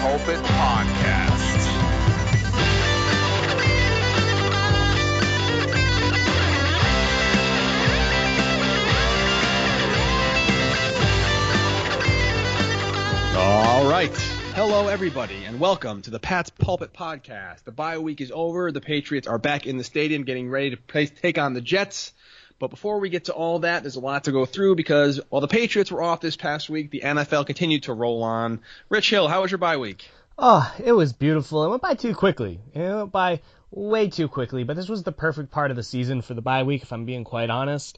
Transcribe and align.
Pulpit 0.00 0.40
Podcast. 0.40 1.68
All 13.36 13.90
right. 13.90 14.10
Hello, 14.54 14.88
everybody, 14.88 15.44
and 15.44 15.60
welcome 15.60 16.00
to 16.02 16.10
the 16.10 16.18
Pat's 16.18 16.48
Pulpit 16.48 16.94
Podcast. 16.94 17.64
The 17.64 17.70
bye 17.70 17.98
week 17.98 18.22
is 18.22 18.32
over. 18.34 18.72
The 18.72 18.80
Patriots 18.80 19.26
are 19.26 19.38
back 19.38 19.66
in 19.66 19.76
the 19.76 19.84
stadium 19.84 20.24
getting 20.24 20.48
ready 20.48 20.70
to 20.70 20.76
play, 20.78 21.06
take 21.06 21.36
on 21.36 21.52
the 21.52 21.60
Jets. 21.60 22.14
But 22.60 22.68
before 22.68 23.00
we 23.00 23.08
get 23.08 23.24
to 23.24 23.32
all 23.32 23.60
that, 23.60 23.82
there's 23.82 23.96
a 23.96 24.00
lot 24.00 24.24
to 24.24 24.32
go 24.32 24.44
through 24.44 24.76
because 24.76 25.18
while 25.30 25.40
the 25.40 25.48
Patriots 25.48 25.90
were 25.90 26.02
off 26.02 26.20
this 26.20 26.36
past 26.36 26.68
week, 26.68 26.90
the 26.90 27.00
NFL 27.00 27.46
continued 27.46 27.84
to 27.84 27.94
roll 27.94 28.22
on. 28.22 28.60
Rich 28.90 29.08
Hill, 29.08 29.28
how 29.28 29.40
was 29.40 29.50
your 29.50 29.56
bye 29.56 29.78
week? 29.78 30.06
Oh, 30.38 30.70
it 30.84 30.92
was 30.92 31.14
beautiful. 31.14 31.64
It 31.64 31.70
went 31.70 31.80
by 31.80 31.94
too 31.94 32.14
quickly. 32.14 32.60
It 32.74 32.80
went 32.80 33.12
by 33.12 33.40
way 33.70 34.10
too 34.10 34.28
quickly, 34.28 34.62
but 34.64 34.76
this 34.76 34.90
was 34.90 35.02
the 35.02 35.10
perfect 35.10 35.50
part 35.50 35.70
of 35.70 35.78
the 35.78 35.82
season 35.82 36.20
for 36.20 36.34
the 36.34 36.42
bye 36.42 36.62
week, 36.62 36.82
if 36.82 36.92
I'm 36.92 37.06
being 37.06 37.24
quite 37.24 37.48
honest. 37.48 37.96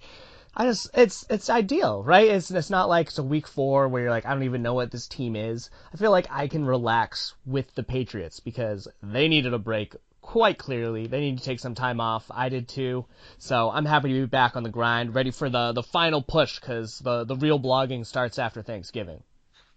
I 0.55 0.67
just 0.67 0.91
it's 0.95 1.27
it's 1.29 1.51
ideal, 1.51 2.05
right? 2.05 2.29
It's 2.29 2.53
it's 2.53 2.71
not 2.71 2.89
like 2.89 3.09
it's 3.09 3.19
a 3.19 3.25
week 3.25 3.49
four 3.49 3.89
where 3.89 4.03
you're 4.03 4.11
like, 4.13 4.27
I 4.27 4.33
don't 4.33 4.45
even 4.45 4.63
know 4.63 4.75
what 4.75 4.93
this 4.93 5.09
team 5.09 5.35
is. 5.35 5.71
I 5.93 5.97
feel 5.97 6.13
like 6.13 6.29
I 6.31 6.47
can 6.47 6.65
relax 6.65 7.35
with 7.45 7.75
the 7.75 7.83
Patriots 7.83 8.39
because 8.39 8.87
they 9.03 9.27
needed 9.27 9.55
a 9.55 9.59
break 9.59 9.97
quite 10.23 10.57
clearly. 10.57 11.09
They 11.09 11.21
need 11.21 11.39
to 11.39 11.45
take 11.45 11.61
some 11.61 11.75
time 11.75 12.01
off. 12.01 12.25
I 12.31 12.49
did 12.49 12.69
too. 12.69 13.05
So 13.39 13.71
I'm 13.71 13.85
happy 13.85 14.09
to 14.09 14.21
be 14.21 14.27
back 14.27 14.57
on 14.57 14.63
the 14.63 14.71
grind, 14.71 15.15
ready 15.15 15.33
for 15.33 15.51
the 15.51 15.73
the 15.73 15.83
final 15.83 16.23
push 16.23 16.59
because 16.59 16.99
the 17.01 17.25
the 17.25 17.37
real 17.37 17.61
blogging 17.61 18.07
starts 18.07 18.39
after 18.39 18.63
Thanksgiving. 18.63 19.23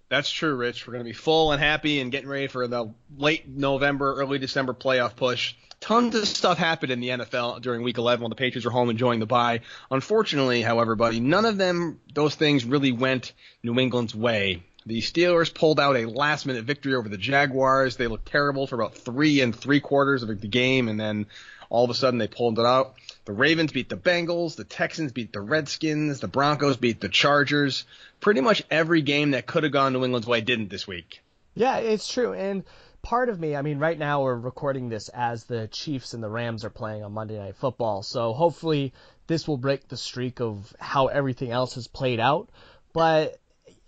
That's 0.07 0.29
true, 0.29 0.55
Rich. 0.55 0.85
We're 0.85 0.93
going 0.93 1.03
to 1.03 1.09
be 1.09 1.13
full 1.13 1.51
and 1.51 1.61
happy 1.61 1.99
and 1.99 2.11
getting 2.11 2.29
ready 2.29 2.47
for 2.47 2.67
the 2.67 2.93
late 3.17 3.47
November, 3.47 4.13
early 4.15 4.37
December 4.37 4.73
playoff 4.73 5.15
push. 5.15 5.55
Tons 5.79 6.15
of 6.15 6.27
stuff 6.27 6.57
happened 6.59 6.91
in 6.91 6.99
the 6.99 7.09
NFL 7.09 7.61
during 7.61 7.81
Week 7.81 7.97
11 7.97 8.21
when 8.23 8.29
the 8.29 8.35
Patriots 8.35 8.65
were 8.65 8.71
home 8.71 8.89
enjoying 8.91 9.19
the 9.19 9.25
bye. 9.25 9.61
Unfortunately, 9.89 10.61
however, 10.61 10.95
buddy, 10.95 11.19
none 11.19 11.45
of 11.45 11.57
them, 11.57 11.99
those 12.13 12.35
things 12.35 12.65
really 12.65 12.91
went 12.91 13.33
New 13.63 13.77
England's 13.79 14.13
way. 14.13 14.63
The 14.87 15.01
Steelers 15.01 15.51
pulled 15.51 15.79
out 15.79 15.95
a 15.95 16.05
last 16.05 16.45
minute 16.45 16.63
victory 16.63 16.93
over 16.93 17.09
the 17.09 17.17
Jaguars. 17.17 17.97
They 17.97 18.07
looked 18.07 18.27
terrible 18.27 18.67
for 18.67 18.75
about 18.75 18.95
three 18.95 19.41
and 19.41 19.55
three 19.55 19.79
quarters 19.79 20.21
of 20.21 20.39
the 20.39 20.47
game, 20.47 20.87
and 20.87 20.99
then 20.99 21.25
all 21.69 21.83
of 21.83 21.89
a 21.89 21.95
sudden 21.95 22.19
they 22.19 22.27
pulled 22.27 22.59
it 22.59 22.65
out. 22.65 22.93
The 23.25 23.33
Ravens 23.33 23.71
beat 23.71 23.89
the 23.89 23.97
Bengals, 23.97 24.55
the 24.55 24.63
Texans 24.63 25.11
beat 25.11 25.33
the 25.33 25.41
Redskins, 25.41 26.19
the 26.19 26.27
Broncos 26.27 26.77
beat 26.77 27.01
the 27.01 27.09
Chargers. 27.09 27.85
Pretty 28.19 28.41
much 28.41 28.63
every 28.69 29.01
game 29.01 29.31
that 29.31 29.47
could 29.47 29.63
have 29.63 29.71
gone 29.71 29.93
New 29.93 30.03
England's 30.05 30.27
way 30.27 30.41
didn't 30.41 30.69
this 30.69 30.87
week. 30.87 31.23
Yeah, 31.55 31.77
it's 31.77 32.07
true. 32.07 32.33
And 32.33 32.63
part 33.01 33.29
of 33.29 33.39
me, 33.39 33.55
I 33.55 33.63
mean, 33.63 33.79
right 33.79 33.97
now 33.97 34.21
we're 34.21 34.35
recording 34.35 34.89
this 34.89 35.09
as 35.09 35.45
the 35.45 35.67
Chiefs 35.67 36.13
and 36.13 36.21
the 36.21 36.29
Rams 36.29 36.63
are 36.63 36.69
playing 36.69 37.03
on 37.03 37.11
Monday 37.11 37.39
Night 37.39 37.55
Football. 37.55 38.03
So 38.03 38.33
hopefully 38.33 38.93
this 39.25 39.47
will 39.47 39.57
break 39.57 39.87
the 39.87 39.97
streak 39.97 40.41
of 40.41 40.75
how 40.79 41.07
everything 41.07 41.49
else 41.49 41.73
has 41.73 41.87
played 41.87 42.19
out. 42.19 42.49
But 42.93 43.39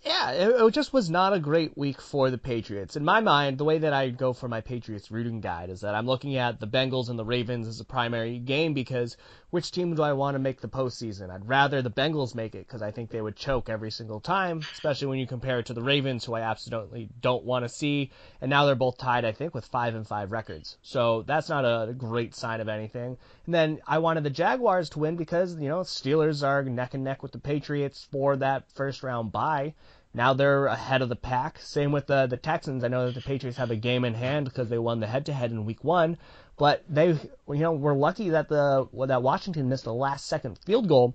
yeah, 0.04 0.30
it, 0.30 0.48
it, 0.50 0.70
just 0.72 0.92
was 0.92 1.10
not 1.10 1.32
a 1.32 1.40
great 1.40 1.76
week 1.76 2.00
for 2.00 2.30
the 2.30 2.38
Patriots. 2.38 2.96
In 2.96 3.04
my 3.04 3.20
mind, 3.20 3.58
the 3.58 3.64
way 3.64 3.78
that 3.78 3.92
I 3.92 4.10
go 4.10 4.32
for 4.32 4.48
my 4.48 4.60
Patriots 4.60 5.10
rooting 5.10 5.40
guide 5.40 5.70
is 5.70 5.80
that 5.80 5.94
I'm 5.94 6.06
looking 6.06 6.36
at 6.36 6.60
the 6.60 6.68
Bengals 6.68 7.08
and 7.10 7.18
the 7.18 7.24
Ravens 7.24 7.66
as 7.66 7.80
a 7.80 7.84
primary 7.84 8.38
game 8.38 8.74
because 8.74 9.16
which 9.50 9.72
team 9.72 9.94
do 9.94 10.02
I 10.02 10.12
want 10.12 10.36
to 10.36 10.38
make 10.38 10.60
the 10.60 10.68
postseason? 10.68 11.30
I'd 11.30 11.48
rather 11.48 11.82
the 11.82 11.90
Bengals 11.90 12.34
make 12.34 12.54
it 12.54 12.66
because 12.66 12.82
I 12.82 12.90
think 12.92 13.10
they 13.10 13.20
would 13.20 13.34
choke 13.34 13.68
every 13.68 13.90
single 13.90 14.20
time, 14.20 14.60
especially 14.72 15.08
when 15.08 15.18
you 15.18 15.26
compare 15.26 15.58
it 15.58 15.66
to 15.66 15.74
the 15.74 15.82
Ravens, 15.82 16.24
who 16.24 16.34
I 16.34 16.42
absolutely 16.42 17.08
don't 17.20 17.44
want 17.44 17.64
to 17.64 17.68
see. 17.68 18.12
And 18.40 18.50
now 18.50 18.66
they're 18.66 18.76
both 18.76 18.98
tied, 18.98 19.24
I 19.24 19.32
think, 19.32 19.54
with 19.54 19.64
five 19.64 19.94
and 19.94 20.06
five 20.06 20.30
records. 20.30 20.76
So 20.82 21.22
that's 21.22 21.48
not 21.48 21.64
a 21.64 21.92
great 21.92 22.36
sign 22.36 22.60
of 22.60 22.68
anything. 22.68 23.16
And 23.46 23.54
then 23.54 23.80
I 23.86 23.98
wanted 23.98 24.22
the 24.22 24.30
Jaguars 24.30 24.90
to 24.90 25.00
win 25.00 25.16
because, 25.16 25.54
you 25.56 25.68
know, 25.68 25.80
Steelers 25.80 26.46
are 26.46 26.62
neck 26.62 26.94
and 26.94 27.02
neck 27.02 27.22
with 27.22 27.32
the 27.32 27.38
Patriots 27.38 28.06
for 28.12 28.36
that 28.36 28.70
first 28.72 29.02
round 29.02 29.32
bye. 29.32 29.74
Now 30.18 30.34
they're 30.34 30.66
ahead 30.66 31.00
of 31.00 31.08
the 31.08 31.14
pack. 31.14 31.60
Same 31.60 31.92
with 31.92 32.08
the 32.08 32.26
the 32.26 32.36
Texans. 32.36 32.82
I 32.82 32.88
know 32.88 33.06
that 33.06 33.14
the 33.14 33.20
Patriots 33.20 33.56
have 33.58 33.70
a 33.70 33.76
game 33.76 34.04
in 34.04 34.14
hand 34.14 34.46
because 34.46 34.68
they 34.68 34.76
won 34.76 34.98
the 34.98 35.06
head 35.06 35.24
to 35.26 35.32
head 35.32 35.52
in 35.52 35.64
week 35.64 35.84
one, 35.84 36.18
but 36.56 36.82
they 36.88 37.10
you 37.10 37.30
know 37.46 37.70
were 37.70 37.94
lucky 37.94 38.30
that 38.30 38.48
the 38.48 38.88
that 39.06 39.22
Washington 39.22 39.68
missed 39.68 39.84
the 39.84 39.94
last 39.94 40.26
second 40.26 40.58
field 40.66 40.88
goal 40.88 41.14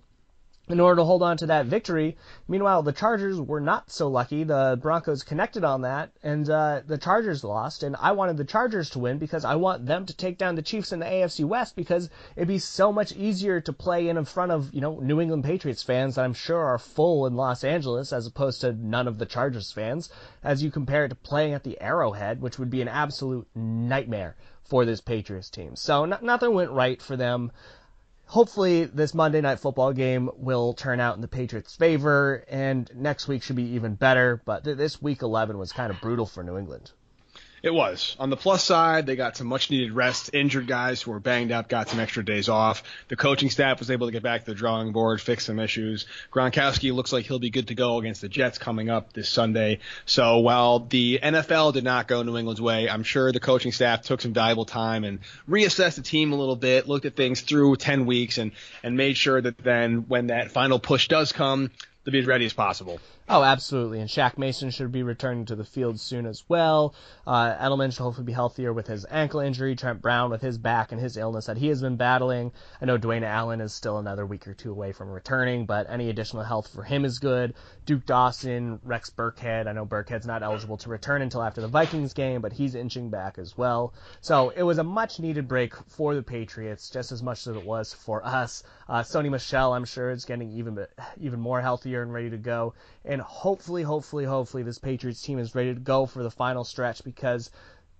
in 0.70 0.80
order 0.80 0.96
to 0.96 1.04
hold 1.04 1.22
on 1.22 1.36
to 1.36 1.46
that 1.46 1.66
victory. 1.66 2.16
Meanwhile, 2.48 2.84
the 2.84 2.94
Chargers 2.94 3.40
were 3.40 3.60
not 3.60 3.92
so 3.92 4.08
lucky. 4.08 4.46
The 4.46 4.80
Broncos 4.82 5.22
connected 5.22 5.66
on 5.66 5.82
that, 5.82 6.12
and 6.24 6.50
uh, 6.50 6.82
the 6.88 6.98
Chargers 6.98 7.44
lost. 7.44 7.84
And 7.84 7.98
I 8.00 8.14
wanted 8.14 8.38
the 8.38 8.46
Chargers 8.46 8.90
to 8.92 9.00
win 9.00 9.18
because 9.18 9.44
I 9.44 9.56
want 9.56 9.86
them 9.86 10.06
to 10.06 10.16
take 10.16 10.38
down 10.38 10.56
the 10.56 10.62
Chiefs 10.62 10.94
in 10.94 11.00
the 11.00 11.06
AFC 11.06 11.44
West 11.44 11.76
because 11.76 12.10
it'd 12.38 12.48
be 12.48 12.60
so 12.60 12.94
much 12.94 13.12
easier 13.12 13.60
to 13.60 13.74
play 13.74 14.08
in 14.08 14.16
in 14.16 14.24
front 14.24 14.54
of 14.54 14.74
you 14.74 14.80
know 14.80 15.00
New 15.00 15.20
England 15.20 15.44
Patriots 15.44 15.84
fans 15.84 16.16
that 16.16 16.24
I'm 16.24 16.34
sure 16.34 16.64
are 16.64 16.78
full 16.78 17.26
in 17.26 17.36
Los 17.36 17.66
Angeles 17.66 18.14
as 18.14 18.26
opposed 18.26 18.62
to 18.62 18.72
none 18.72 19.10
of 19.10 19.18
the 19.18 19.26
Chargers 19.26 19.74
fans. 19.74 20.10
As 20.44 20.64
you 20.64 20.72
compare 20.72 21.04
it 21.06 21.10
to 21.10 21.16
playing 21.16 21.54
at 21.54 21.64
the 21.64 21.80
Arrowhead, 21.82 22.40
which 22.40 22.58
would 22.58 22.70
be 22.70 22.82
an 22.82 22.88
absolute 22.88 23.48
nightmare 23.54 24.38
for 24.64 24.86
this 24.86 25.02
Patriots 25.02 25.50
team. 25.50 25.76
So 25.76 26.06
n- 26.06 26.18
nothing 26.22 26.54
went 26.54 26.72
right 26.72 27.02
for 27.02 27.18
them 27.18 27.52
hopefully 28.26 28.86
this 28.86 29.14
Monday 29.14 29.42
night 29.42 29.60
football 29.60 29.94
game 29.94 30.30
will 30.36 30.74
turn 30.74 31.00
out 31.00 31.16
in 31.16 31.22
the 31.22 31.28
Patriots' 31.28 31.76
favor, 31.76 32.44
and 32.50 32.90
next 32.96 33.28
week 33.28 33.44
should 33.44 33.56
be 33.56 33.76
even 33.76 33.96
better. 33.96 34.42
But 34.46 34.64
th- 34.64 34.78
this 34.78 35.02
week 35.02 35.22
11 35.22 35.58
was 35.58 35.72
kind 35.72 35.92
of 35.92 36.02
brutal 36.02 36.26
for 36.26 36.44
New 36.44 36.58
England. 36.58 36.92
It 37.64 37.74
was. 37.74 38.18
On 38.20 38.30
the 38.30 38.36
plus 38.36 38.62
side, 38.62 39.06
they 39.06 39.16
got 39.16 39.38
some 39.38 39.48
much 39.48 39.72
needed 39.72 39.94
rest. 39.94 40.32
Injured 40.34 40.68
guys 40.68 41.02
who 41.02 41.12
were 41.12 41.22
banged 41.22 41.54
up 41.54 41.70
got 41.70 41.88
some 41.88 42.02
extra 42.02 42.24
days 42.24 42.50
off. 42.50 42.84
The 43.08 43.16
coaching 43.16 43.50
staff 43.50 43.80
was 43.80 43.90
able 43.90 44.08
to 44.08 44.12
get 44.12 44.22
back 44.22 44.44
to 44.44 44.52
the 44.52 44.54
drawing 44.54 44.92
board, 44.92 45.22
fix 45.22 45.46
some 45.46 45.62
issues. 45.62 46.06
Gronkowski 46.30 46.94
looks 46.94 47.14
like 47.14 47.26
he'll 47.26 47.40
be 47.40 47.52
good 47.52 47.70
to 47.70 47.74
go 47.74 48.00
against 48.00 48.20
the 48.20 48.28
Jets 48.28 48.58
coming 48.58 48.90
up 48.90 49.14
this 49.14 49.30
Sunday. 49.30 49.80
So 50.06 50.40
while 50.40 50.80
the 50.80 51.22
NFL 51.24 51.72
did 51.72 51.86
not 51.86 52.10
go 52.10 52.22
New 52.22 52.38
England's 52.38 52.60
way, 52.60 52.90
I'm 52.90 53.04
sure 53.04 53.32
the 53.32 53.40
coaching 53.40 53.72
staff 53.72 54.02
took 54.02 54.20
some 54.20 54.34
valuable 54.34 54.66
time 54.66 55.06
and 55.06 55.20
reassessed 55.48 55.96
the 55.96 56.02
team 56.02 56.34
a 56.34 56.36
little 56.36 56.58
bit, 56.58 56.90
looked 56.90 57.06
at 57.06 57.16
things 57.16 57.40
through 57.40 57.78
10 57.78 58.06
weeks 58.06 58.40
and, 58.40 58.52
and 58.84 58.98
made 58.98 59.16
sure 59.16 59.40
that 59.40 59.58
then 59.58 60.10
when 60.10 60.28
that 60.28 60.52
final 60.52 60.80
push 60.80 61.08
does 61.08 61.32
come, 61.32 61.72
to 62.06 62.12
be 62.12 62.20
as 62.20 62.26
ready 62.26 62.46
as 62.46 62.54
possible. 62.54 63.00
Oh, 63.30 63.44
absolutely. 63.44 64.02
And 64.02 64.10
Shaq 64.10 64.38
Mason 64.38 64.70
should 64.70 64.92
be 64.92 65.04
returning 65.04 65.46
to 65.46 65.56
the 65.56 65.64
field 65.64 66.00
soon 66.00 66.26
as 66.26 66.44
well. 66.50 66.94
Uh, 67.26 67.56
Edelman 67.56 67.94
should 67.94 68.04
hopefully 68.04 68.26
be 68.26 68.34
healthier 68.34 68.74
with 68.74 68.88
his 68.88 69.06
ankle 69.10 69.40
injury. 69.40 69.76
Trent 69.76 70.02
Brown 70.02 70.30
with 70.30 70.42
his 70.42 70.58
back 70.58 70.92
and 70.92 71.00
his 71.00 71.16
illness 71.16 71.46
that 71.46 71.58
he 71.58 71.70
has 71.70 71.82
been 71.82 71.96
battling. 71.96 72.52
I 72.82 72.86
know 72.86 72.98
Dwayne 72.98 73.24
Allen 73.24 73.62
is 73.62 73.74
still 73.74 73.98
another 73.98 74.26
week 74.26 74.46
or 74.48 74.54
two 74.54 74.72
away 74.72 74.92
from 74.92 75.10
returning, 75.10 75.66
but 75.66 75.90
any 75.90 76.10
additional 76.10 76.44
health 76.44 76.68
for 76.74 76.84
him 76.84 77.06
is 77.06 77.20
good. 77.20 77.54
Duke 77.86 78.06
Dawson, 78.06 78.80
Rex 78.84 79.10
Burkhead. 79.10 79.68
I 79.68 79.72
know 79.72 79.86
Burkhead's 79.86 80.26
not 80.26 80.44
eligible 80.44 80.78
to 80.78 80.90
return 80.90 81.22
until 81.22 81.42
after 81.42 81.62
the 81.62 81.68
Vikings 81.70 82.14
game, 82.14 82.42
but 82.42 82.52
he's 82.52 82.76
inching 82.76 83.10
back 83.10 83.38
as 83.38 83.58
well. 83.58 83.94
So 84.20 84.50
it 84.50 84.64
was 84.64 84.78
a 84.78 84.84
much 84.84 85.20
needed 85.20 85.48
break 85.48 85.74
for 85.88 86.16
the 86.16 86.24
Patriots, 86.24 86.90
just 86.90 87.14
as 87.14 87.24
much 87.24 87.48
as 87.48 87.56
it 87.56 87.66
was 87.66 87.94
for 87.94 88.26
us. 88.26 88.64
Uh, 88.90 89.02
Sony 89.02 89.30
Michel, 89.30 89.74
I'm 89.74 89.86
sure, 89.86 90.12
is 90.12 90.26
getting 90.26 90.52
even 90.52 90.86
even 91.20 91.40
more 91.40 91.62
and 92.02 92.14
ready 92.14 92.30
to 92.30 92.38
go 92.38 92.74
and 93.06 93.22
hopefully, 93.22 93.84
hopefully, 93.84 94.26
hopefully 94.26 94.64
this 94.64 94.80
Patriots 94.80 95.22
team 95.22 95.38
is 95.38 95.54
ready 95.54 95.74
to 95.74 95.80
go 95.80 96.06
for 96.06 96.24
the 96.24 96.32
final 96.32 96.64
stretch 96.64 97.04
because 97.04 97.52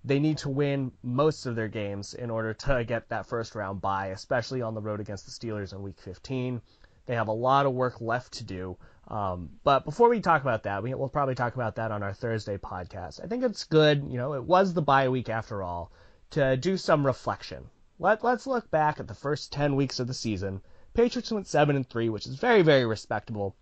they 0.06 0.20
need 0.20 0.38
to 0.40 0.50
win 0.50 0.92
most 1.02 1.46
of 1.46 1.56
their 1.56 1.68
games 1.68 2.14
in 2.14 2.30
order 2.30 2.54
to 2.54 2.84
get 2.84 3.08
that 3.10 3.26
first 3.26 3.56
round 3.56 3.80
bye, 3.80 4.08
especially 4.08 4.62
on 4.62 4.74
the 4.74 4.82
road 4.82 5.00
against 5.00 5.26
the 5.26 5.32
Steelers 5.32 5.74
in 5.74 5.82
Week 5.82 6.00
15. 6.00 6.62
They 7.06 7.16
have 7.16 7.28
a 7.28 7.34
lot 7.34 7.66
of 7.66 7.74
work 7.74 8.02
left 8.02 8.34
to 8.34 8.44
do. 8.44 8.78
Um, 9.08 9.50
but 9.64 9.86
before 9.86 10.10
we 10.10 10.22
talk 10.22 10.42
about 10.42 10.64
that, 10.64 10.84
we, 10.84 10.94
will 10.94 11.10
probably 11.10 11.36
talk 11.36 11.56
about 11.56 11.76
that 11.76 11.92
on 11.92 12.04
our 12.04 12.14
Thursday 12.14 12.58
podcast. 12.58 13.24
I 13.24 13.28
think 13.28 13.44
it's 13.44 13.66
good, 13.66 14.06
you 14.10 14.18
know, 14.18 14.34
it 14.34 14.44
was 14.44 14.74
the 14.74 14.82
bye 14.82 15.10
week 15.10 15.30
after 15.30 15.62
all, 15.62 15.92
to 16.32 16.58
do 16.58 16.78
some 16.78 17.06
reflection. 17.06 17.70
Let, 18.00 18.24
let's 18.24 18.48
look 18.48 18.72
back 18.72 19.00
at 19.00 19.08
the 19.08 19.14
first 19.14 19.52
10 19.52 19.76
weeks 19.76 20.00
of 20.00 20.08
the 20.08 20.14
season. 20.14 20.62
Patriots 20.94 21.32
went 21.32 21.48
7 21.48 21.76
and 21.76 21.88
3, 21.88 22.10
which 22.10 22.28
is 22.28 22.36
very, 22.36 22.62
very 22.62 22.86
respectable. 22.86 23.56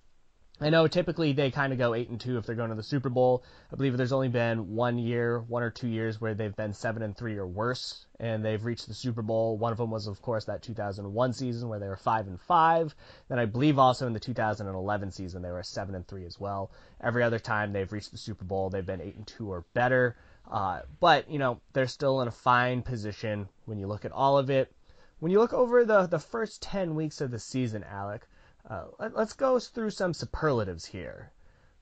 I 0.63 0.69
know 0.69 0.87
typically 0.87 1.33
they 1.33 1.49
kind 1.49 1.73
of 1.73 1.79
go 1.79 1.95
eight 1.95 2.09
and 2.09 2.21
two 2.21 2.37
if 2.37 2.45
they're 2.45 2.55
going 2.55 2.69
to 2.69 2.75
the 2.75 2.83
Super 2.83 3.09
Bowl. 3.09 3.43
I 3.73 3.75
believe 3.75 3.97
there's 3.97 4.11
only 4.11 4.27
been 4.27 4.75
one 4.75 4.99
year, 4.99 5.39
one 5.39 5.63
or 5.63 5.71
two 5.71 5.87
years 5.87 6.21
where 6.21 6.35
they've 6.35 6.55
been 6.55 6.73
seven 6.73 7.01
and 7.01 7.17
three 7.17 7.35
or 7.35 7.47
worse, 7.47 8.05
and 8.19 8.45
they've 8.45 8.63
reached 8.63 8.87
the 8.87 8.93
Super 8.93 9.23
Bowl. 9.23 9.57
One 9.57 9.71
of 9.71 9.79
them 9.79 9.89
was, 9.89 10.05
of 10.05 10.21
course, 10.21 10.45
that 10.45 10.61
2001 10.61 11.33
season 11.33 11.67
where 11.67 11.79
they 11.79 11.87
were 11.87 11.97
five 11.97 12.27
and 12.27 12.39
five. 12.39 12.93
Then 13.27 13.39
I 13.39 13.45
believe 13.45 13.79
also 13.79 14.05
in 14.05 14.13
the 14.13 14.19
2011 14.19 15.09
season 15.09 15.41
they 15.41 15.49
were 15.49 15.63
seven 15.63 15.95
and 15.95 16.07
three 16.07 16.25
as 16.25 16.39
well. 16.39 16.69
Every 17.03 17.23
other 17.23 17.39
time 17.39 17.73
they've 17.73 17.91
reached 17.91 18.11
the 18.11 18.17
Super 18.19 18.45
Bowl, 18.45 18.69
they've 18.69 18.85
been 18.85 19.01
eight 19.01 19.15
and 19.15 19.25
two 19.25 19.51
or 19.51 19.65
better. 19.73 20.15
Uh, 20.47 20.81
but 20.99 21.27
you 21.27 21.39
know 21.39 21.59
they're 21.73 21.87
still 21.87 22.21
in 22.21 22.27
a 22.27 22.31
fine 22.31 22.83
position 22.83 23.49
when 23.65 23.79
you 23.79 23.87
look 23.87 24.05
at 24.05 24.11
all 24.11 24.37
of 24.37 24.51
it. 24.51 24.71
When 25.17 25.31
you 25.31 25.39
look 25.39 25.53
over 25.53 25.85
the 25.85 26.05
the 26.05 26.19
first 26.19 26.61
10 26.61 26.93
weeks 26.93 27.19
of 27.19 27.31
the 27.31 27.39
season, 27.39 27.83
Alec 27.83 28.27
uh, 28.69 28.85
let, 28.99 29.15
us 29.15 29.33
go 29.33 29.59
through 29.59 29.91
some 29.91 30.13
superlatives 30.13 30.85
here. 30.85 31.31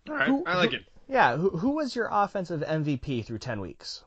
All 0.08 0.16
right, 0.16 0.28
who, 0.28 0.44
I 0.46 0.58
like 0.58 0.72
who, 0.72 0.78
it. 0.78 0.86
Yeah, 1.08 1.38
who, 1.38 1.50
who 1.50 1.72
was 1.72 1.96
your 1.96 2.10
offensive 2.12 2.62
MVP 2.62 3.26
through 3.26 3.40
10 3.40 3.60
weeks? 3.62 4.04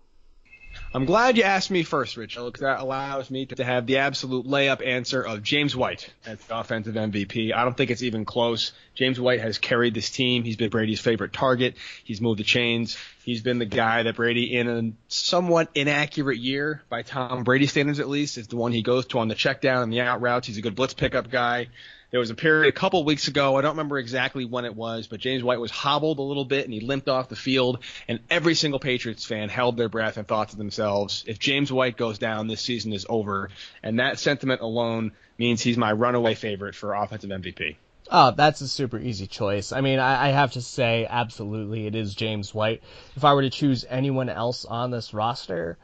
I'm 0.94 1.04
glad 1.04 1.36
you 1.36 1.42
asked 1.42 1.70
me 1.70 1.82
first, 1.82 2.16
Rich, 2.16 2.36
because 2.36 2.60
that 2.60 2.80
allows 2.80 3.30
me 3.30 3.46
to 3.46 3.64
have 3.64 3.86
the 3.86 3.98
absolute 3.98 4.46
layup 4.46 4.86
answer 4.86 5.22
of 5.22 5.42
James 5.42 5.74
White 5.74 6.12
as 6.26 6.38
the 6.44 6.58
offensive 6.58 6.94
MVP. 6.94 7.54
I 7.54 7.64
don't 7.64 7.76
think 7.76 7.90
it's 7.90 8.02
even 8.02 8.24
close. 8.24 8.72
James 8.94 9.18
White 9.18 9.40
has 9.40 9.58
carried 9.58 9.94
this 9.94 10.10
team. 10.10 10.44
He's 10.44 10.56
been 10.56 10.70
Brady's 10.70 11.00
favorite 11.00 11.32
target. 11.32 11.76
He's 12.04 12.20
moved 12.20 12.40
the 12.40 12.44
chains. 12.44 12.96
He's 13.24 13.42
been 13.42 13.58
the 13.58 13.66
guy 13.66 14.02
that 14.02 14.16
Brady, 14.16 14.56
in 14.56 14.68
a 14.68 14.92
somewhat 15.08 15.70
inaccurate 15.74 16.38
year 16.38 16.82
by 16.88 17.02
Tom 17.02 17.44
Brady 17.44 17.66
standards 17.66 18.00
at 18.00 18.08
least, 18.08 18.36
is 18.36 18.48
the 18.48 18.56
one 18.56 18.72
he 18.72 18.82
goes 18.82 19.06
to 19.06 19.18
on 19.18 19.28
the 19.28 19.34
check 19.34 19.60
down 19.60 19.82
and 19.82 19.92
the 19.92 20.00
out 20.00 20.20
routes. 20.20 20.46
He's 20.46 20.58
a 20.58 20.62
good 20.62 20.74
blitz 20.74 20.94
pickup 20.94 21.30
guy. 21.30 21.68
There 22.12 22.20
was 22.20 22.28
a 22.28 22.34
period 22.34 22.68
a 22.68 22.78
couple 22.78 23.02
weeks 23.04 23.26
ago, 23.26 23.56
I 23.56 23.62
don't 23.62 23.70
remember 23.70 23.98
exactly 23.98 24.44
when 24.44 24.66
it 24.66 24.76
was, 24.76 25.06
but 25.06 25.18
James 25.18 25.42
White 25.42 25.60
was 25.60 25.70
hobbled 25.70 26.18
a 26.18 26.22
little 26.22 26.44
bit 26.44 26.66
and 26.66 26.74
he 26.74 26.80
limped 26.80 27.08
off 27.08 27.30
the 27.30 27.36
field, 27.36 27.82
and 28.06 28.20
every 28.28 28.54
single 28.54 28.78
Patriots 28.78 29.24
fan 29.24 29.48
held 29.48 29.78
their 29.78 29.88
breath 29.88 30.18
and 30.18 30.28
thought 30.28 30.50
to 30.50 30.58
themselves, 30.58 31.24
if 31.26 31.38
James 31.38 31.72
White 31.72 31.96
goes 31.96 32.18
down, 32.18 32.48
this 32.48 32.60
season 32.60 32.92
is 32.92 33.06
over. 33.08 33.48
And 33.82 33.98
that 33.98 34.18
sentiment 34.18 34.60
alone 34.60 35.12
means 35.38 35.62
he's 35.62 35.78
my 35.78 35.90
runaway 35.92 36.34
favorite 36.34 36.74
for 36.74 36.92
offensive 36.92 37.30
MVP. 37.30 37.76
Oh, 38.10 38.32
that's 38.32 38.60
a 38.60 38.68
super 38.68 38.98
easy 38.98 39.26
choice. 39.26 39.72
I 39.72 39.80
mean, 39.80 39.98
I, 39.98 40.26
I, 40.26 40.30
have 40.32 40.52
to 40.52 40.60
say, 40.60 41.06
absolutely, 41.08 41.86
it 41.86 41.94
is 41.94 42.14
James 42.14 42.52
White. 42.52 42.82
If 43.16 43.24
I 43.24 43.32
were 43.32 43.40
to 43.40 43.48
choose 43.48 43.86
anyone 43.88 44.28
else 44.28 44.66
on 44.66 44.90
this 44.90 45.14
roster, 45.14 45.78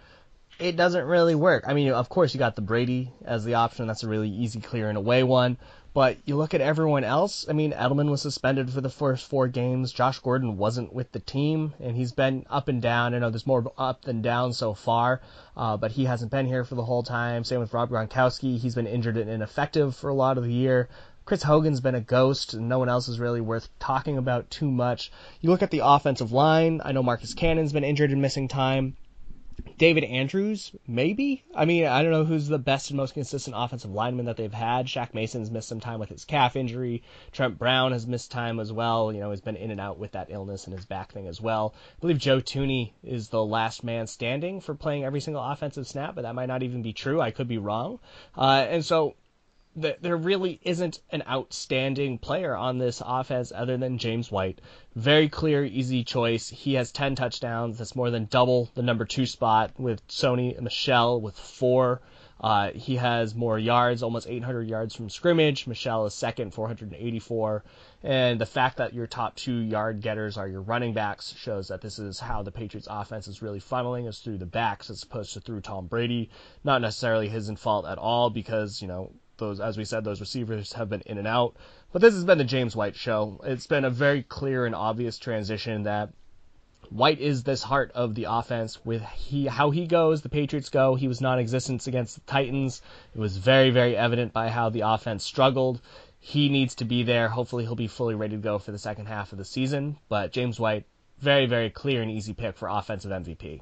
it 0.58 0.76
doesn't 0.76 1.06
really 1.06 1.34
work. 1.34 1.64
I 1.66 1.72
mean, 1.72 1.90
of 1.90 2.10
course, 2.10 2.34
you 2.34 2.38
got 2.38 2.54
the 2.54 2.62
Brady 2.62 3.12
as 3.24 3.44
the 3.44 3.54
option. 3.54 3.86
That's 3.86 4.02
a 4.02 4.08
really 4.08 4.28
easy, 4.28 4.60
clear, 4.60 4.88
and 4.90 4.98
away 4.98 5.22
one. 5.22 5.56
But 5.94 6.18
you 6.26 6.36
look 6.36 6.54
at 6.54 6.60
everyone 6.60 7.02
else. 7.02 7.46
I 7.48 7.54
mean, 7.54 7.72
Edelman 7.72 8.10
was 8.10 8.22
suspended 8.22 8.70
for 8.70 8.80
the 8.80 8.90
first 8.90 9.26
four 9.26 9.48
games. 9.48 9.90
Josh 9.90 10.18
Gordon 10.18 10.56
wasn't 10.58 10.92
with 10.92 11.10
the 11.12 11.18
team, 11.18 11.72
and 11.80 11.96
he's 11.96 12.12
been 12.12 12.44
up 12.50 12.68
and 12.68 12.80
down. 12.82 13.14
I 13.14 13.18
know 13.18 13.30
there's 13.30 13.46
more 13.46 13.72
up 13.78 14.02
than 14.02 14.20
down 14.20 14.52
so 14.52 14.74
far, 14.74 15.20
uh, 15.56 15.76
but 15.76 15.92
he 15.92 16.04
hasn't 16.04 16.30
been 16.30 16.46
here 16.46 16.64
for 16.64 16.74
the 16.74 16.84
whole 16.84 17.02
time. 17.02 17.42
Same 17.42 17.60
with 17.60 17.72
Rob 17.72 17.90
Gronkowski. 17.90 18.58
He's 18.58 18.74
been 18.74 18.86
injured 18.86 19.16
and 19.16 19.30
ineffective 19.30 19.96
for 19.96 20.10
a 20.10 20.14
lot 20.14 20.36
of 20.36 20.44
the 20.44 20.52
year. 20.52 20.88
Chris 21.24 21.42
Hogan's 21.42 21.80
been 21.80 21.94
a 21.94 22.00
ghost, 22.00 22.54
and 22.54 22.68
no 22.68 22.78
one 22.78 22.88
else 22.88 23.08
is 23.08 23.18
really 23.18 23.40
worth 23.40 23.68
talking 23.78 24.18
about 24.18 24.50
too 24.50 24.70
much. 24.70 25.10
You 25.40 25.50
look 25.50 25.62
at 25.62 25.70
the 25.70 25.82
offensive 25.84 26.32
line. 26.32 26.80
I 26.84 26.92
know 26.92 27.02
Marcus 27.02 27.34
Cannon's 27.34 27.72
been 27.72 27.84
injured 27.84 28.12
and 28.12 28.22
missing 28.22 28.48
time. 28.48 28.96
David 29.78 30.04
Andrews, 30.04 30.72
maybe. 30.86 31.44
I 31.54 31.64
mean, 31.64 31.86
I 31.86 32.02
don't 32.02 32.10
know 32.10 32.24
who's 32.24 32.48
the 32.48 32.58
best 32.58 32.90
and 32.90 32.96
most 32.96 33.14
consistent 33.14 33.54
offensive 33.56 33.92
lineman 33.92 34.26
that 34.26 34.36
they've 34.36 34.52
had. 34.52 34.86
Shaq 34.86 35.14
Mason's 35.14 35.50
missed 35.50 35.68
some 35.68 35.80
time 35.80 36.00
with 36.00 36.08
his 36.08 36.24
calf 36.24 36.56
injury. 36.56 37.02
Trent 37.32 37.58
Brown 37.58 37.92
has 37.92 38.06
missed 38.06 38.30
time 38.30 38.58
as 38.60 38.72
well. 38.72 39.12
You 39.12 39.20
know, 39.20 39.30
he's 39.30 39.40
been 39.40 39.56
in 39.56 39.70
and 39.70 39.80
out 39.80 39.98
with 39.98 40.12
that 40.12 40.30
illness 40.30 40.66
and 40.66 40.74
his 40.74 40.86
back 40.86 41.12
thing 41.12 41.28
as 41.28 41.40
well. 41.40 41.74
I 41.96 42.00
believe 42.00 42.18
Joe 42.18 42.40
Thuney 42.40 42.92
is 43.04 43.28
the 43.28 43.44
last 43.44 43.84
man 43.84 44.06
standing 44.06 44.60
for 44.60 44.74
playing 44.74 45.04
every 45.04 45.20
single 45.20 45.42
offensive 45.42 45.86
snap, 45.86 46.14
but 46.14 46.22
that 46.22 46.34
might 46.34 46.46
not 46.46 46.62
even 46.62 46.82
be 46.82 46.92
true. 46.92 47.20
I 47.20 47.30
could 47.30 47.48
be 47.48 47.58
wrong. 47.58 48.00
Uh, 48.36 48.66
and 48.68 48.84
so 48.84 49.14
that 49.76 50.02
there 50.02 50.16
really 50.16 50.58
isn't 50.62 51.00
an 51.10 51.22
outstanding 51.28 52.18
player 52.18 52.56
on 52.56 52.78
this 52.78 53.02
offense 53.04 53.52
other 53.54 53.76
than 53.76 53.98
James 53.98 54.30
White. 54.30 54.60
Very 54.94 55.28
clear, 55.28 55.64
easy 55.64 56.02
choice. 56.04 56.48
He 56.48 56.74
has 56.74 56.90
10 56.90 57.14
touchdowns. 57.14 57.78
That's 57.78 57.94
more 57.94 58.10
than 58.10 58.26
double 58.26 58.68
the 58.74 58.82
number 58.82 59.04
two 59.04 59.26
spot 59.26 59.72
with 59.78 60.06
Sony 60.08 60.60
Michel 60.60 61.20
with 61.20 61.38
four. 61.38 62.00
Uh, 62.40 62.70
he 62.70 62.96
has 62.96 63.34
more 63.34 63.58
yards, 63.58 64.02
almost 64.02 64.28
800 64.28 64.68
yards 64.68 64.94
from 64.94 65.10
scrimmage. 65.10 65.66
Michel 65.66 66.06
is 66.06 66.14
second, 66.14 66.54
484. 66.54 67.64
And 68.04 68.40
the 68.40 68.46
fact 68.46 68.76
that 68.76 68.94
your 68.94 69.08
top 69.08 69.34
two 69.34 69.56
yard 69.56 70.00
getters 70.00 70.38
are 70.38 70.46
your 70.46 70.62
running 70.62 70.94
backs 70.94 71.34
shows 71.36 71.68
that 71.68 71.80
this 71.80 71.98
is 71.98 72.20
how 72.20 72.44
the 72.44 72.52
Patriots 72.52 72.86
offense 72.88 73.26
is 73.26 73.42
really 73.42 73.60
funneling 73.60 74.08
is 74.08 74.20
through 74.20 74.38
the 74.38 74.46
backs 74.46 74.88
as 74.88 75.02
opposed 75.02 75.32
to 75.34 75.40
through 75.40 75.62
Tom 75.62 75.88
Brady. 75.88 76.30
Not 76.62 76.80
necessarily 76.80 77.28
his 77.28 77.50
fault 77.56 77.86
at 77.86 77.98
all 77.98 78.30
because, 78.30 78.80
you 78.80 78.86
know, 78.86 79.10
those, 79.38 79.60
as 79.60 79.78
we 79.78 79.84
said, 79.84 80.04
those 80.04 80.20
receivers 80.20 80.72
have 80.74 80.88
been 80.88 81.02
in 81.06 81.18
and 81.18 81.26
out. 81.26 81.56
But 81.92 82.02
this 82.02 82.14
has 82.14 82.24
been 82.24 82.38
the 82.38 82.44
James 82.44 82.76
White 82.76 82.96
show. 82.96 83.40
It's 83.44 83.66
been 83.66 83.84
a 83.84 83.90
very 83.90 84.22
clear 84.22 84.66
and 84.66 84.74
obvious 84.74 85.18
transition 85.18 85.84
that 85.84 86.10
White 86.90 87.20
is 87.20 87.42
this 87.42 87.62
heart 87.62 87.92
of 87.94 88.14
the 88.14 88.24
offense. 88.24 88.84
With 88.84 89.02
he 89.02 89.46
how 89.46 89.70
he 89.70 89.86
goes, 89.86 90.22
the 90.22 90.28
Patriots 90.28 90.70
go. 90.70 90.94
He 90.94 91.08
was 91.08 91.20
non-existent 91.20 91.86
against 91.86 92.14
the 92.14 92.20
Titans. 92.22 92.82
It 93.14 93.18
was 93.18 93.36
very 93.36 93.70
very 93.70 93.96
evident 93.96 94.32
by 94.32 94.48
how 94.48 94.70
the 94.70 94.82
offense 94.82 95.24
struggled. 95.24 95.80
He 96.18 96.48
needs 96.48 96.76
to 96.76 96.84
be 96.84 97.02
there. 97.02 97.28
Hopefully 97.28 97.64
he'll 97.64 97.74
be 97.74 97.88
fully 97.88 98.14
ready 98.14 98.36
to 98.36 98.42
go 98.42 98.58
for 98.58 98.72
the 98.72 98.78
second 98.78 99.06
half 99.06 99.32
of 99.32 99.38
the 99.38 99.44
season. 99.44 99.98
But 100.08 100.32
James 100.32 100.58
White, 100.58 100.86
very 101.18 101.46
very 101.46 101.68
clear 101.68 102.00
and 102.00 102.10
easy 102.10 102.32
pick 102.32 102.56
for 102.56 102.68
offensive 102.68 103.10
MVP. 103.10 103.60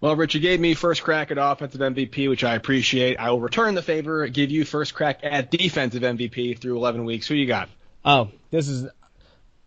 Well, 0.00 0.16
Rich, 0.16 0.34
you 0.34 0.40
gave 0.40 0.60
me 0.60 0.74
first 0.74 1.02
crack 1.02 1.30
at 1.30 1.38
offensive 1.40 1.80
MVP, 1.80 2.28
which 2.28 2.44
I 2.44 2.54
appreciate. 2.54 3.18
I 3.18 3.30
will 3.30 3.40
return 3.40 3.74
the 3.74 3.82
favor, 3.82 4.26
give 4.26 4.50
you 4.50 4.64
first 4.64 4.94
crack 4.94 5.20
at 5.22 5.50
defensive 5.50 6.02
MVP 6.02 6.58
through 6.58 6.76
11 6.76 7.04
weeks. 7.04 7.26
Who 7.28 7.34
you 7.34 7.46
got? 7.46 7.68
Oh, 8.04 8.30
this 8.50 8.68
is 8.68 8.88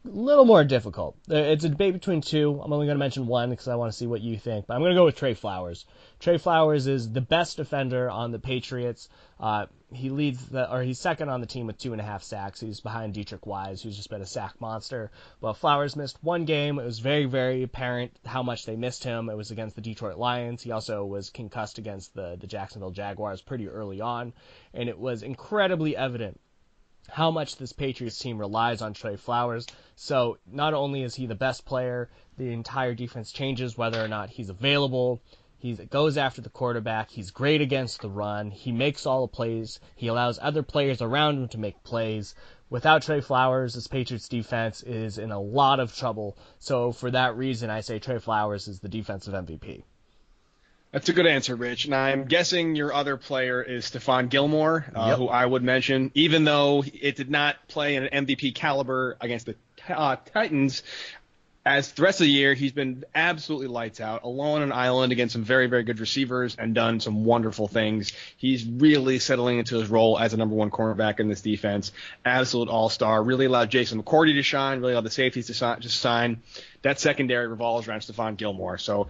little 0.09 0.45
more 0.45 0.63
difficult. 0.63 1.17
Uh, 1.29 1.35
it's 1.35 1.63
a 1.63 1.69
debate 1.69 1.93
between 1.93 2.21
two. 2.21 2.59
I'm 2.63 2.71
only 2.71 2.85
going 2.85 2.95
to 2.95 2.99
mention 2.99 3.27
one 3.27 3.49
because 3.49 3.67
I 3.67 3.75
want 3.75 3.91
to 3.91 3.97
see 3.97 4.07
what 4.07 4.21
you 4.21 4.37
think. 4.37 4.67
But 4.67 4.75
I'm 4.75 4.81
going 4.81 4.91
to 4.91 4.99
go 4.99 5.05
with 5.05 5.15
Trey 5.15 5.33
Flowers. 5.33 5.85
Trey 6.19 6.37
Flowers 6.37 6.87
is 6.87 7.11
the 7.11 7.21
best 7.21 7.57
defender 7.57 8.09
on 8.09 8.31
the 8.31 8.39
Patriots. 8.39 9.09
Uh, 9.39 9.65
he 9.91 10.09
leads 10.09 10.45
the, 10.47 10.71
or 10.71 10.81
he's 10.81 10.99
second 10.99 11.29
on 11.29 11.41
the 11.41 11.47
team 11.47 11.67
with 11.67 11.77
two 11.77 11.91
and 11.91 12.01
a 12.01 12.03
half 12.03 12.23
sacks. 12.23 12.59
He's 12.59 12.79
behind 12.79 13.13
Deatrich 13.13 13.45
Wise, 13.45 13.81
who's 13.81 13.95
just 13.95 14.09
been 14.09 14.21
a 14.21 14.25
sack 14.25 14.59
monster. 14.59 15.11
But 15.41 15.53
Flowers 15.53 15.95
missed 15.95 16.17
one 16.23 16.45
game. 16.45 16.79
It 16.79 16.85
was 16.85 16.99
very, 16.99 17.25
very 17.25 17.63
apparent 17.63 18.11
how 18.25 18.43
much 18.43 18.65
they 18.65 18.75
missed 18.75 19.03
him. 19.03 19.29
It 19.29 19.37
was 19.37 19.51
against 19.51 19.75
the 19.75 19.81
Detroit 19.81 20.17
Lions. 20.17 20.61
He 20.61 20.71
also 20.71 21.05
was 21.05 21.29
concussed 21.29 21.77
against 21.77 22.13
the, 22.13 22.37
the 22.39 22.47
Jacksonville 22.47 22.91
Jaguars 22.91 23.41
pretty 23.41 23.67
early 23.67 24.01
on. 24.01 24.33
And 24.73 24.89
it 24.89 24.97
was 24.97 25.23
incredibly 25.23 25.95
evident 25.95 26.39
how 27.09 27.31
much 27.31 27.57
this 27.57 27.73
Patriots 27.73 28.19
team 28.19 28.37
relies 28.37 28.81
on 28.81 28.93
Trey 28.93 29.15
Flowers. 29.15 29.67
So 29.95 30.37
not 30.45 30.73
only 30.73 31.03
is 31.03 31.15
he 31.15 31.25
the 31.25 31.35
best 31.35 31.65
player, 31.65 32.09
the 32.37 32.51
entire 32.51 32.93
defense 32.93 33.31
changes 33.31 33.77
whether 33.77 34.03
or 34.03 34.07
not 34.07 34.29
he's 34.29 34.49
available. 34.49 35.21
He 35.57 35.73
goes 35.73 36.17
after 36.17 36.41
the 36.41 36.49
quarterback. 36.49 37.09
He's 37.09 37.31
great 37.31 37.61
against 37.61 38.01
the 38.01 38.09
run. 38.09 38.51
He 38.51 38.71
makes 38.71 39.05
all 39.05 39.21
the 39.21 39.33
plays. 39.33 39.79
He 39.95 40.07
allows 40.07 40.37
other 40.41 40.61
players 40.61 41.01
around 41.01 41.37
him 41.37 41.47
to 41.49 41.57
make 41.57 41.83
plays. 41.83 42.35
Without 42.69 43.01
Trey 43.01 43.21
Flowers, 43.21 43.73
this 43.73 43.87
Patriots 43.87 44.27
defense 44.27 44.83
is 44.83 45.17
in 45.17 45.31
a 45.31 45.39
lot 45.39 45.79
of 45.79 45.95
trouble. 45.95 46.37
So 46.59 46.91
for 46.91 47.09
that 47.11 47.37
reason, 47.37 47.69
I 47.69 47.81
say 47.81 47.99
Trey 47.99 48.19
Flowers 48.19 48.67
is 48.67 48.79
the 48.79 48.89
defensive 48.89 49.33
MVP. 49.33 49.83
That's 50.95 51.09
a 51.09 51.13
good 51.13 51.27
answer, 51.27 51.57
Rich. 51.57 51.83
And 51.83 51.93
I'm 51.93 52.23
guessing 52.23 52.73
your 52.73 52.93
other 52.93 53.17
player 53.17 53.61
is 53.61 53.83
Stephon 53.83 54.29
Gilmore, 54.29 54.85
uh, 54.95 55.07
yep. 55.07 55.17
who 55.17 55.27
I 55.27 55.45
would 55.45 55.61
mention, 55.61 56.09
even 56.13 56.45
though 56.45 56.85
it 56.85 57.17
did 57.17 57.29
not 57.29 57.57
play 57.67 57.97
in 57.97 58.05
an 58.05 58.25
MVP 58.25 58.55
caliber 58.55 59.17
against 59.19 59.45
the 59.45 59.55
uh, 59.89 60.15
Titans 60.33 60.83
as 61.65 61.91
the 61.93 62.03
rest 62.03 62.21
of 62.21 62.25
the 62.25 62.31
year, 62.31 62.53
he's 62.53 62.73
been 62.73 63.03
absolutely 63.15 63.67
lights 63.67 63.99
out, 63.99 64.23
alone 64.23 64.57
on 64.57 64.61
an 64.61 64.71
island 64.71 65.11
against 65.11 65.33
some 65.33 65.43
very, 65.43 65.65
very 65.65 65.81
good 65.81 65.99
receivers 65.99 66.55
and 66.55 66.75
done 66.75 66.99
some 66.99 67.25
wonderful 67.25 67.67
things. 67.67 68.13
He's 68.37 68.63
really 68.63 69.17
settling 69.17 69.57
into 69.57 69.79
his 69.79 69.89
role 69.89 70.19
as 70.19 70.33
a 70.33 70.37
number 70.37 70.53
one 70.53 70.69
cornerback 70.69 71.19
in 71.19 71.27
this 71.27 71.41
defense. 71.41 71.91
Absolute 72.23 72.69
all 72.69 72.89
star. 72.89 73.23
Really 73.23 73.45
allowed 73.45 73.71
Jason 73.71 74.03
McCourty 74.03 74.33
to 74.35 74.43
shine, 74.43 74.79
really 74.79 74.93
allowed 74.93 75.05
the 75.05 75.09
safeties 75.09 75.47
to 75.47 75.55
sign, 75.55 75.79
just 75.79 75.99
sign. 75.99 76.43
That 76.83 76.99
secondary 76.99 77.47
revolves 77.47 77.87
around 77.87 78.01
Stephon 78.01 78.37
Gilmore. 78.37 78.77
So 78.77 79.07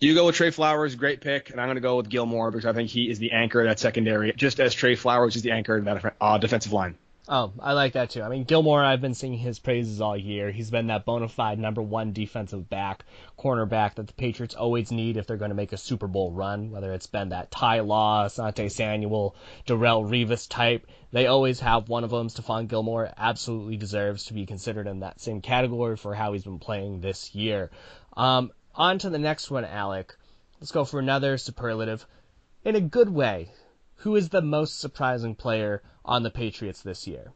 you 0.00 0.14
go 0.14 0.26
with 0.26 0.36
Trey 0.36 0.50
Flowers, 0.52 0.94
great 0.94 1.20
pick, 1.20 1.50
and 1.50 1.60
I'm 1.60 1.66
going 1.66 1.74
to 1.74 1.80
go 1.80 1.96
with 1.96 2.08
Gilmore 2.08 2.52
because 2.52 2.66
I 2.66 2.72
think 2.72 2.88
he 2.88 3.10
is 3.10 3.18
the 3.18 3.32
anchor 3.32 3.60
of 3.60 3.66
that 3.66 3.80
secondary, 3.80 4.32
just 4.32 4.60
as 4.60 4.74
Trey 4.74 4.94
Flowers 4.94 5.34
is 5.34 5.42
the 5.42 5.50
anchor 5.50 5.76
of 5.76 5.84
that 5.86 6.14
uh, 6.20 6.38
defensive 6.38 6.72
line. 6.72 6.96
Oh, 7.28 7.52
I 7.58 7.72
like 7.72 7.94
that 7.94 8.10
too. 8.10 8.22
I 8.22 8.28
mean, 8.28 8.44
Gilmore, 8.44 8.84
I've 8.84 9.00
been 9.00 9.14
singing 9.14 9.40
his 9.40 9.58
praises 9.58 10.00
all 10.00 10.16
year. 10.16 10.52
He's 10.52 10.70
been 10.70 10.86
that 10.86 11.04
bona 11.04 11.28
fide 11.28 11.58
number 11.58 11.82
one 11.82 12.12
defensive 12.12 12.70
back, 12.70 13.04
cornerback 13.36 13.96
that 13.96 14.06
the 14.06 14.12
Patriots 14.12 14.54
always 14.54 14.92
need 14.92 15.16
if 15.16 15.26
they're 15.26 15.36
going 15.36 15.50
to 15.50 15.56
make 15.56 15.72
a 15.72 15.76
Super 15.76 16.06
Bowl 16.06 16.30
run, 16.30 16.70
whether 16.70 16.92
it's 16.92 17.08
been 17.08 17.30
that 17.30 17.50
Ty 17.50 17.80
Law, 17.80 18.26
Asante 18.26 18.70
Samuel, 18.70 19.34
Darrelle 19.66 20.08
Revis 20.08 20.48
type. 20.48 20.86
They 21.10 21.26
always 21.26 21.58
have 21.58 21.88
one 21.88 22.04
of 22.04 22.10
them. 22.10 22.28
Stephon 22.28 22.68
Gilmore 22.68 23.12
absolutely 23.16 23.76
deserves 23.76 24.26
to 24.26 24.32
be 24.32 24.46
considered 24.46 24.86
in 24.86 25.00
that 25.00 25.20
same 25.20 25.40
category 25.40 25.96
for 25.96 26.14
how 26.14 26.32
he's 26.32 26.44
been 26.44 26.60
playing 26.60 27.00
this 27.00 27.34
year. 27.34 27.72
Um, 28.16 28.52
on 28.72 28.98
to 29.00 29.10
the 29.10 29.18
next 29.18 29.50
one, 29.50 29.64
Alec. 29.64 30.14
Let's 30.60 30.70
go 30.70 30.84
for 30.84 31.00
another 31.00 31.38
superlative. 31.38 32.06
In 32.64 32.76
a 32.76 32.80
good 32.80 33.08
way, 33.08 33.50
who 33.96 34.16
is 34.16 34.28
the 34.28 34.42
most 34.42 34.78
surprising 34.78 35.34
player 35.34 35.82
on 36.04 36.22
the 36.22 36.30
Patriots 36.30 36.82
this 36.82 37.06
year? 37.06 37.32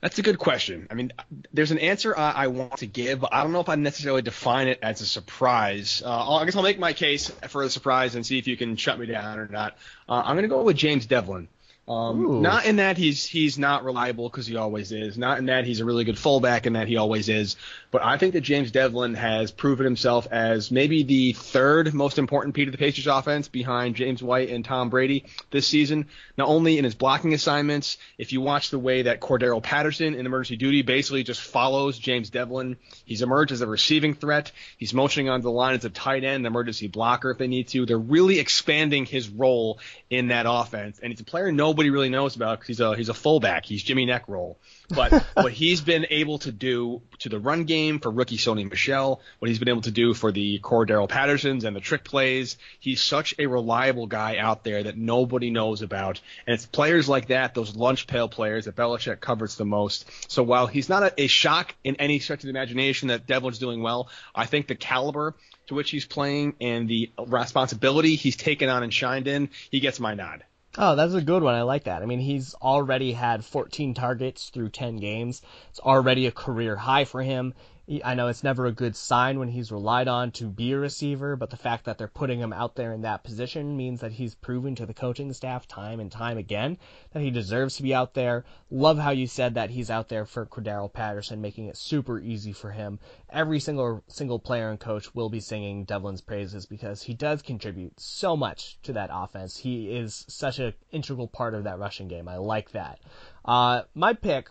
That's 0.00 0.18
a 0.18 0.22
good 0.22 0.38
question. 0.38 0.86
I 0.90 0.94
mean, 0.94 1.12
there's 1.52 1.72
an 1.72 1.78
answer 1.78 2.16
I, 2.16 2.30
I, 2.30 2.46
want 2.46 2.76
to 2.78 2.86
give, 2.86 3.18
but 3.20 3.34
I 3.34 3.42
don't 3.42 3.52
know 3.52 3.60
if 3.60 3.68
I 3.68 3.74
necessarily 3.74 4.22
define 4.22 4.68
it 4.68 4.78
as 4.80 5.00
a 5.00 5.06
surprise. 5.06 6.02
Uh, 6.04 6.36
I 6.36 6.44
guess 6.44 6.54
I'll 6.54 6.62
make 6.62 6.78
my 6.78 6.92
case 6.92 7.30
for 7.48 7.64
a 7.64 7.70
surprise 7.70 8.14
and 8.14 8.24
see 8.24 8.38
if 8.38 8.46
you 8.46 8.56
can 8.56 8.76
shut 8.76 9.00
me 9.00 9.06
down 9.06 9.40
or 9.40 9.48
not. 9.48 9.76
Uh, 10.08 10.22
I'm 10.24 10.36
going 10.36 10.44
to 10.44 10.48
go 10.48 10.62
with 10.62 10.76
James 10.76 11.06
Develin. 11.06 11.48
Um, 11.88 12.42
not 12.42 12.66
in 12.66 12.76
that 12.76 12.98
he's 12.98 13.24
he's 13.24 13.58
not 13.58 13.82
reliable 13.82 14.28
because 14.28 14.46
he 14.46 14.56
always 14.56 14.92
is. 14.92 15.16
Not 15.16 15.38
in 15.38 15.46
that 15.46 15.64
he's 15.64 15.80
a 15.80 15.86
really 15.86 16.04
good 16.04 16.18
fullback 16.18 16.66
and 16.66 16.76
that 16.76 16.86
he 16.86 16.98
always 16.98 17.30
is. 17.30 17.56
But 17.90 18.04
I 18.04 18.18
think 18.18 18.34
that 18.34 18.42
James 18.42 18.70
Develin 18.70 19.14
has 19.14 19.50
proven 19.50 19.86
himself 19.86 20.28
as 20.30 20.70
maybe 20.70 21.02
the 21.02 21.32
third 21.32 21.94
most 21.94 22.18
important 22.18 22.54
piece 22.54 22.66
of 22.68 22.72
the 22.72 22.78
Patriots 22.78 23.06
offense 23.06 23.48
behind 23.48 23.96
James 23.96 24.22
White 24.22 24.50
and 24.50 24.62
Tom 24.62 24.90
Brady 24.90 25.24
this 25.50 25.66
season. 25.66 26.06
Not 26.36 26.48
only 26.48 26.76
in 26.76 26.84
his 26.84 26.94
blocking 26.94 27.32
assignments, 27.32 27.96
if 28.18 28.34
you 28.34 28.42
watch 28.42 28.68
the 28.68 28.78
way 28.78 29.02
that 29.02 29.20
Cordarrelle 29.20 29.62
Patterson 29.62 30.14
in 30.14 30.26
emergency 30.26 30.56
duty 30.56 30.82
basically 30.82 31.22
just 31.22 31.40
follows 31.40 31.98
James 31.98 32.28
Develin, 32.28 32.76
he's 33.06 33.22
emerged 33.22 33.52
as 33.52 33.62
a 33.62 33.66
receiving 33.66 34.12
threat. 34.12 34.52
He's 34.76 34.92
motioning 34.92 35.30
onto 35.30 35.44
the 35.44 35.50
line 35.50 35.74
as 35.74 35.86
a 35.86 35.90
tight 35.90 36.22
end, 36.22 36.46
emergency 36.46 36.88
blocker 36.88 37.30
if 37.30 37.38
they 37.38 37.48
need 37.48 37.68
to. 37.68 37.86
They're 37.86 37.96
really 37.96 38.38
expanding 38.38 39.06
his 39.06 39.30
role 39.30 39.78
in 40.10 40.28
that 40.28 40.44
offense, 40.46 40.98
and 41.02 41.10
he's 41.10 41.20
a 41.20 41.24
player 41.24 41.50
nobody 41.50 41.77
really 41.86 42.08
knows 42.08 42.36
about 42.36 42.58
because 42.58 42.68
he's 42.68 42.80
a 42.80 42.96
he's 42.96 43.08
a 43.08 43.14
fullback. 43.14 43.64
He's 43.64 43.82
Jimmy 43.82 44.04
Neck 44.04 44.24
role. 44.28 44.58
But 44.88 45.12
what 45.34 45.52
he's 45.52 45.80
been 45.80 46.06
able 46.10 46.38
to 46.40 46.52
do 46.52 47.02
to 47.20 47.28
the 47.28 47.38
run 47.38 47.64
game 47.64 48.00
for 48.00 48.10
rookie 48.10 48.36
Sony 48.36 48.68
Michel, 48.68 49.20
what 49.38 49.48
he's 49.48 49.58
been 49.58 49.68
able 49.68 49.82
to 49.82 49.90
do 49.90 50.14
for 50.14 50.32
the 50.32 50.58
Cordarrelle 50.60 51.08
Pattersons 51.08 51.64
and 51.64 51.74
the 51.74 51.80
trick 51.80 52.04
plays, 52.04 52.58
he's 52.80 53.00
such 53.00 53.34
a 53.38 53.46
reliable 53.46 54.06
guy 54.06 54.38
out 54.38 54.64
there 54.64 54.82
that 54.82 54.96
nobody 54.96 55.50
knows 55.50 55.82
about. 55.82 56.20
And 56.46 56.54
it's 56.54 56.66
players 56.66 57.08
like 57.08 57.28
that, 57.28 57.54
those 57.54 57.76
lunch 57.76 58.06
pail 58.06 58.28
players 58.28 58.64
that 58.64 58.76
Belichick 58.76 59.20
covers 59.20 59.56
the 59.56 59.64
most. 59.64 60.10
So 60.30 60.42
while 60.42 60.66
he's 60.66 60.88
not 60.88 61.02
a, 61.02 61.22
a 61.22 61.26
shock 61.26 61.74
in 61.84 61.96
any 61.96 62.18
stretch 62.18 62.40
of 62.40 62.44
the 62.44 62.50
imagination 62.50 63.08
that 63.08 63.26
Develin's 63.26 63.58
doing 63.58 63.82
well, 63.82 64.08
I 64.34 64.46
think 64.46 64.66
the 64.66 64.74
caliber 64.74 65.34
to 65.68 65.74
which 65.74 65.90
he's 65.90 66.06
playing 66.06 66.54
and 66.60 66.88
the 66.88 67.10
responsibility 67.26 68.16
he's 68.16 68.36
taken 68.36 68.68
on 68.68 68.82
and 68.82 68.92
shined 68.92 69.28
in, 69.28 69.50
he 69.70 69.80
gets 69.80 70.00
my 70.00 70.14
nod. 70.14 70.44
Oh, 70.76 70.94
that's 70.94 71.14
a 71.14 71.22
good 71.22 71.42
one. 71.42 71.54
I 71.54 71.62
like 71.62 71.84
that. 71.84 72.02
I 72.02 72.06
mean, 72.06 72.20
he's 72.20 72.54
already 72.54 73.12
had 73.12 73.44
14 73.44 73.94
targets 73.94 74.50
through 74.50 74.68
10 74.68 74.96
games. 74.96 75.40
It's 75.70 75.80
already 75.80 76.26
a 76.26 76.32
career 76.32 76.76
high 76.76 77.04
for 77.04 77.22
him. 77.22 77.54
I 78.04 78.12
know 78.12 78.28
it's 78.28 78.44
never 78.44 78.66
a 78.66 78.72
good 78.72 78.94
sign 78.94 79.38
when 79.38 79.48
he's 79.48 79.72
relied 79.72 80.08
on 80.08 80.30
to 80.32 80.44
be 80.44 80.72
a 80.72 80.78
receiver, 80.78 81.36
but 81.36 81.48
the 81.48 81.56
fact 81.56 81.86
that 81.86 81.96
they're 81.96 82.06
putting 82.06 82.38
him 82.38 82.52
out 82.52 82.74
there 82.74 82.92
in 82.92 83.00
that 83.00 83.24
position 83.24 83.78
means 83.78 84.00
that 84.00 84.12
he's 84.12 84.34
proven 84.34 84.74
to 84.74 84.84
the 84.84 84.92
coaching 84.92 85.32
staff 85.32 85.66
time 85.66 85.98
and 85.98 86.12
time 86.12 86.36
again 86.36 86.76
that 87.12 87.22
he 87.22 87.30
deserves 87.30 87.76
to 87.76 87.82
be 87.82 87.94
out 87.94 88.12
there. 88.12 88.44
Love 88.70 88.98
how 88.98 89.10
you 89.10 89.26
said 89.26 89.54
that 89.54 89.70
he's 89.70 89.88
out 89.88 90.10
there 90.10 90.26
for 90.26 90.44
Cordarrelle 90.44 90.92
Patterson, 90.92 91.40
making 91.40 91.68
it 91.68 91.78
super 91.78 92.20
easy 92.20 92.52
for 92.52 92.70
him. 92.70 92.98
Every 93.30 93.58
single 93.58 94.04
single 94.06 94.38
player 94.38 94.68
and 94.68 94.78
coach 94.78 95.14
will 95.14 95.30
be 95.30 95.40
singing 95.40 95.84
Develin's 95.84 96.20
praises 96.20 96.66
because 96.66 97.02
he 97.02 97.14
does 97.14 97.40
contribute 97.40 97.98
so 97.98 98.36
much 98.36 98.78
to 98.82 98.92
that 98.92 99.08
offense. 99.10 99.56
He 99.56 99.96
is 99.96 100.26
such 100.28 100.58
an 100.58 100.74
integral 100.92 101.26
part 101.26 101.54
of 101.54 101.64
that 101.64 101.78
rushing 101.78 102.08
game. 102.08 102.28
I 102.28 102.36
like 102.36 102.72
that. 102.72 103.00
Uh, 103.46 103.82
my 103.94 104.12
pick, 104.12 104.50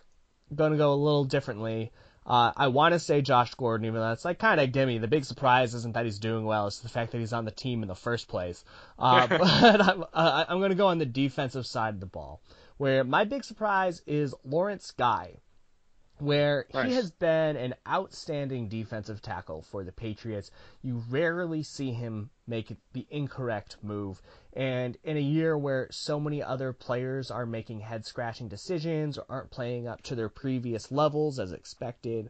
going 0.52 0.72
to 0.72 0.78
go 0.78 0.92
a 0.92 0.96
little 0.96 1.24
differently. 1.24 1.92
Uh, 2.28 2.52
I 2.54 2.68
want 2.68 2.92
to 2.92 2.98
say 2.98 3.22
Josh 3.22 3.54
Gordon, 3.54 3.86
even 3.86 4.00
though 4.00 4.12
it's 4.12 4.26
like 4.26 4.38
kind 4.38 4.60
of 4.60 4.70
gimme. 4.70 4.98
The 4.98 5.08
big 5.08 5.24
surprise 5.24 5.74
isn't 5.74 5.94
that 5.94 6.04
he's 6.04 6.18
doing 6.18 6.44
well; 6.44 6.66
it's 6.66 6.80
the 6.80 6.90
fact 6.90 7.12
that 7.12 7.18
he's 7.18 7.32
on 7.32 7.46
the 7.46 7.50
team 7.50 7.80
in 7.80 7.88
the 7.88 7.94
first 7.94 8.28
place. 8.28 8.62
Uh, 8.98 9.26
but 9.28 9.80
I'm, 9.80 10.04
uh, 10.12 10.44
I'm 10.46 10.58
going 10.58 10.68
to 10.70 10.76
go 10.76 10.88
on 10.88 10.98
the 10.98 11.06
defensive 11.06 11.66
side 11.66 11.94
of 11.94 12.00
the 12.00 12.06
ball, 12.06 12.42
where 12.76 13.02
my 13.02 13.24
big 13.24 13.44
surprise 13.44 14.02
is 14.06 14.34
Lawrence 14.44 14.90
Guy 14.90 15.36
where 16.20 16.66
nice. 16.74 16.88
he 16.88 16.94
has 16.94 17.10
been 17.10 17.56
an 17.56 17.74
outstanding 17.88 18.68
defensive 18.68 19.22
tackle 19.22 19.62
for 19.62 19.84
the 19.84 19.92
Patriots. 19.92 20.50
You 20.82 21.02
rarely 21.08 21.62
see 21.62 21.92
him 21.92 22.30
make 22.46 22.76
the 22.92 23.06
incorrect 23.10 23.76
move. 23.82 24.20
And 24.58 24.98
in 25.04 25.16
a 25.16 25.20
year 25.20 25.56
where 25.56 25.86
so 25.92 26.18
many 26.18 26.42
other 26.42 26.72
players 26.72 27.30
are 27.30 27.46
making 27.46 27.78
head 27.78 28.04
scratching 28.04 28.48
decisions 28.48 29.16
or 29.16 29.24
aren't 29.28 29.52
playing 29.52 29.86
up 29.86 30.02
to 30.02 30.16
their 30.16 30.28
previous 30.28 30.90
levels 30.90 31.38
as 31.38 31.52
expected, 31.52 32.28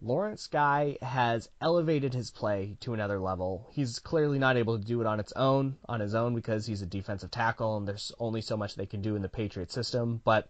Lawrence 0.00 0.46
Guy 0.46 0.96
has 1.02 1.50
elevated 1.60 2.14
his 2.14 2.30
play 2.30 2.78
to 2.80 2.94
another 2.94 3.20
level. 3.20 3.66
He's 3.70 3.98
clearly 3.98 4.38
not 4.38 4.56
able 4.56 4.78
to 4.78 4.84
do 4.84 5.02
it 5.02 5.06
on 5.06 5.20
its 5.20 5.32
own, 5.32 5.76
on 5.90 6.00
his 6.00 6.14
own 6.14 6.34
because 6.34 6.64
he's 6.64 6.80
a 6.80 6.86
defensive 6.86 7.30
tackle 7.30 7.76
and 7.76 7.86
there's 7.86 8.12
only 8.18 8.40
so 8.40 8.56
much 8.56 8.74
they 8.74 8.86
can 8.86 9.02
do 9.02 9.14
in 9.14 9.20
the 9.20 9.28
Patriot 9.28 9.70
system, 9.70 10.22
but 10.24 10.48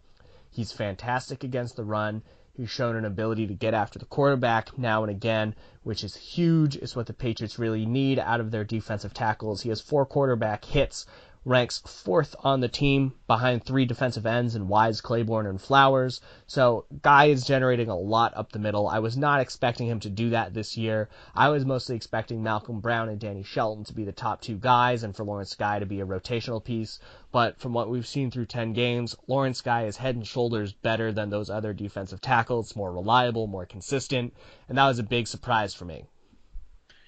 he's 0.51 0.71
fantastic 0.71 1.43
against 1.43 1.75
the 1.75 1.83
run. 1.83 2.23
He's 2.55 2.69
shown 2.69 2.95
an 2.95 3.03
ability 3.03 3.47
to 3.47 3.55
get 3.55 3.73
after 3.73 3.97
the 3.97 4.05
quarterback 4.05 4.77
now 4.77 5.01
and 5.01 5.09
again, 5.09 5.55
which 5.81 6.03
is 6.03 6.15
huge. 6.15 6.75
It's 6.75 6.95
what 6.95 7.07
the 7.07 7.13
Patriots 7.13 7.57
really 7.57 7.83
need 7.83 8.19
out 8.19 8.39
of 8.39 8.51
their 8.51 8.63
defensive 8.63 9.11
tackles. 9.11 9.63
He 9.63 9.69
has 9.69 9.81
four 9.81 10.05
quarterback 10.05 10.63
hits 10.63 11.07
ranks 11.45 11.79
fourth 11.79 12.33
on 12.39 12.61
the 12.61 12.69
team 12.69 13.13
behind 13.27 13.61
three 13.61 13.83
defensive 13.83 14.25
ends 14.25 14.55
in 14.55 14.69
Wise, 14.69 15.01
Clayborn, 15.01 15.49
and 15.49 15.59
Flowers. 15.59 16.21
So 16.47 16.85
Guy 17.01 17.25
is 17.25 17.45
generating 17.45 17.89
a 17.89 17.97
lot 17.97 18.31
up 18.37 18.53
the 18.53 18.59
middle. 18.59 18.87
I 18.87 18.99
was 18.99 19.17
not 19.17 19.41
expecting 19.41 19.87
him 19.87 19.99
to 20.01 20.09
do 20.09 20.29
that 20.29 20.53
this 20.53 20.77
year. 20.77 21.09
I 21.35 21.49
was 21.49 21.65
mostly 21.65 21.97
expecting 21.97 22.41
Malcolm 22.41 22.79
Brown 22.79 23.09
and 23.09 23.19
Danny 23.19 23.43
Shelton 23.43 23.83
to 23.85 23.93
be 23.93 24.05
the 24.05 24.13
top 24.13 24.39
two 24.39 24.55
guys 24.55 25.03
and 25.03 25.13
for 25.13 25.25
Lawrence 25.25 25.53
Guy 25.55 25.79
to 25.79 25.85
be 25.85 25.99
a 25.99 26.05
rotational 26.05 26.63
piece. 26.63 26.99
But 27.33 27.59
from 27.59 27.73
what 27.73 27.89
we've 27.89 28.07
seen 28.07 28.31
through 28.31 28.45
10 28.45 28.71
games, 28.71 29.15
Lawrence 29.27 29.59
Guy 29.61 29.83
is 29.83 29.97
head 29.97 30.15
and 30.15 30.25
shoulders 30.25 30.71
better 30.71 31.11
than 31.11 31.29
those 31.29 31.49
other 31.49 31.73
defensive 31.73 32.21
tackles, 32.21 32.75
more 32.75 32.93
reliable, 32.93 33.47
more 33.47 33.65
consistent, 33.65 34.33
and 34.69 34.77
that 34.77 34.87
was 34.87 34.99
a 34.99 35.03
big 35.03 35.27
surprise 35.27 35.73
for 35.73 35.83
me. 35.83 36.05